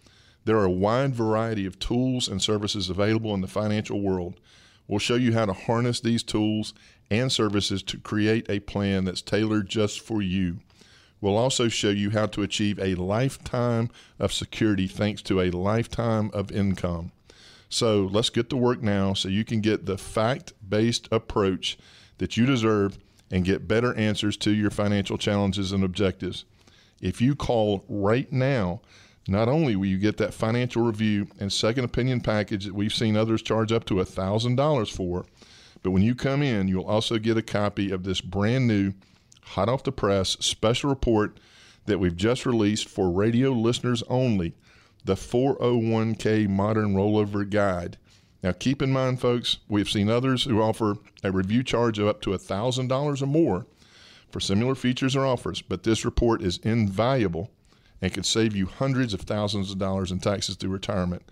[0.46, 4.40] There are a wide variety of tools and services available in the financial world.
[4.88, 6.74] We'll show you how to harness these tools
[7.10, 10.60] and services to create a plan that's tailored just for you.
[11.20, 13.90] We'll also show you how to achieve a lifetime
[14.20, 17.12] of security thanks to a lifetime of income.
[17.70, 21.78] So let's get to work now so you can get the fact based approach
[22.20, 22.98] that you deserve
[23.32, 26.46] and get better answers to your financial challenges and objectives.
[27.02, 28.82] If you call right now,
[29.28, 33.18] not only will you get that financial review and second opinion package that we've seen
[33.18, 35.26] others charge up to $1,000 for,
[35.84, 38.94] but when you come in, you'll also get a copy of this brand new,
[39.44, 41.40] hot off the press special report
[41.86, 44.54] that we've just released for radio listeners only
[45.06, 47.98] the 401k Modern Rollover Guide.
[48.44, 52.22] Now, keep in mind, folks, we've seen others who offer a review charge of up
[52.22, 53.66] to $1,000 or more
[54.30, 57.50] for similar features or offers, but this report is invaluable
[58.02, 61.24] and could save you hundreds of thousands of dollars in taxes through retirement.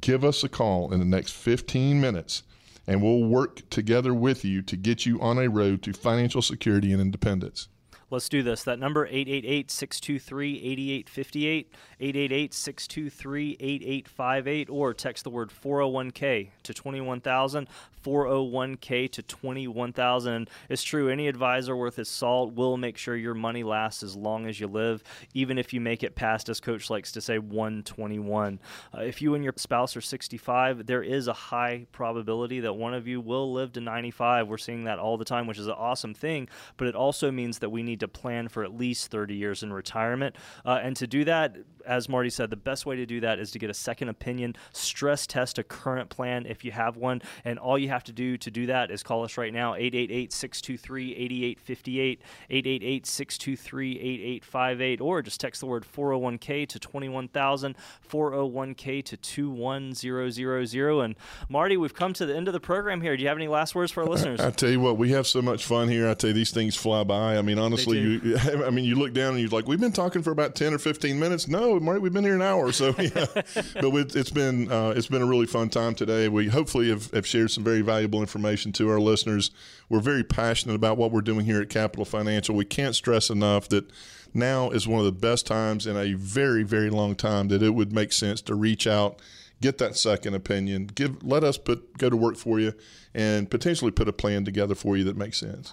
[0.00, 2.42] Give us a call in the next 15 minutes
[2.86, 6.92] and we'll work together with you to get you on a road to financial security
[6.92, 7.68] and independence.
[8.08, 8.62] Let's do this.
[8.62, 11.66] That number 888-623-8858,
[12.00, 17.66] 888-623-8858 or text the word 401k to 21000,
[18.06, 20.36] 401k to 21000.
[20.36, 24.14] And it's true any advisor worth his salt will make sure your money lasts as
[24.14, 25.02] long as you live,
[25.34, 28.60] even if you make it past as coach likes to say 121.
[28.94, 32.94] Uh, if you and your spouse are 65, there is a high probability that one
[32.94, 34.48] of you will live to 95.
[34.48, 37.58] We're seeing that all the time, which is an awesome thing, but it also means
[37.60, 40.36] that we need to plan for at least 30 years in retirement.
[40.64, 43.50] Uh, and to do that, as Marty said, the best way to do that is
[43.52, 47.22] to get a second opinion, stress test a current plan if you have one.
[47.44, 50.32] And all you have to do to do that is call us right now, 888
[50.32, 52.20] 623 8858,
[52.50, 57.76] 888 623 8858, or just text the word 401k to 21000,
[58.08, 61.06] 401k to 21000.
[61.06, 61.14] And
[61.48, 63.16] Marty, we've come to the end of the program here.
[63.16, 64.40] Do you have any last words for our listeners?
[64.40, 66.08] I, I tell you what, we have so much fun here.
[66.08, 67.36] I tell you, these things fly by.
[67.36, 70.22] I mean, honestly, you, I mean, you look down and you're like, we've been talking
[70.22, 71.48] for about 10 or 15 minutes.
[71.48, 72.72] No, Marty, we've been here an hour.
[72.72, 73.26] So, yeah.
[73.34, 76.28] but it's been uh, it's been a really fun time today.
[76.28, 79.50] We hopefully have, have shared some very valuable information to our listeners.
[79.88, 82.54] We're very passionate about what we're doing here at Capital Financial.
[82.54, 83.90] We can't stress enough that
[84.34, 87.70] now is one of the best times in a very very long time that it
[87.70, 89.20] would make sense to reach out
[89.62, 92.72] get that second opinion give let us put go to work for you
[93.14, 95.72] and potentially put a plan together for you that makes sense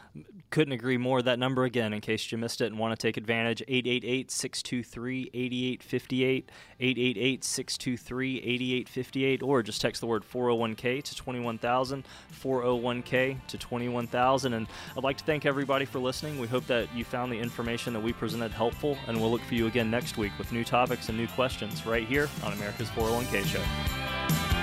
[0.53, 1.19] couldn't agree more.
[1.19, 5.31] That number again, in case you missed it and want to take advantage, 888 623
[5.33, 12.05] 8858, 888 623 8858, or just text the word 401k to 21000,
[12.39, 14.53] 401k to 21000.
[14.53, 16.37] And I'd like to thank everybody for listening.
[16.37, 19.55] We hope that you found the information that we presented helpful, and we'll look for
[19.55, 23.43] you again next week with new topics and new questions right here on America's 401k
[23.45, 24.62] Show.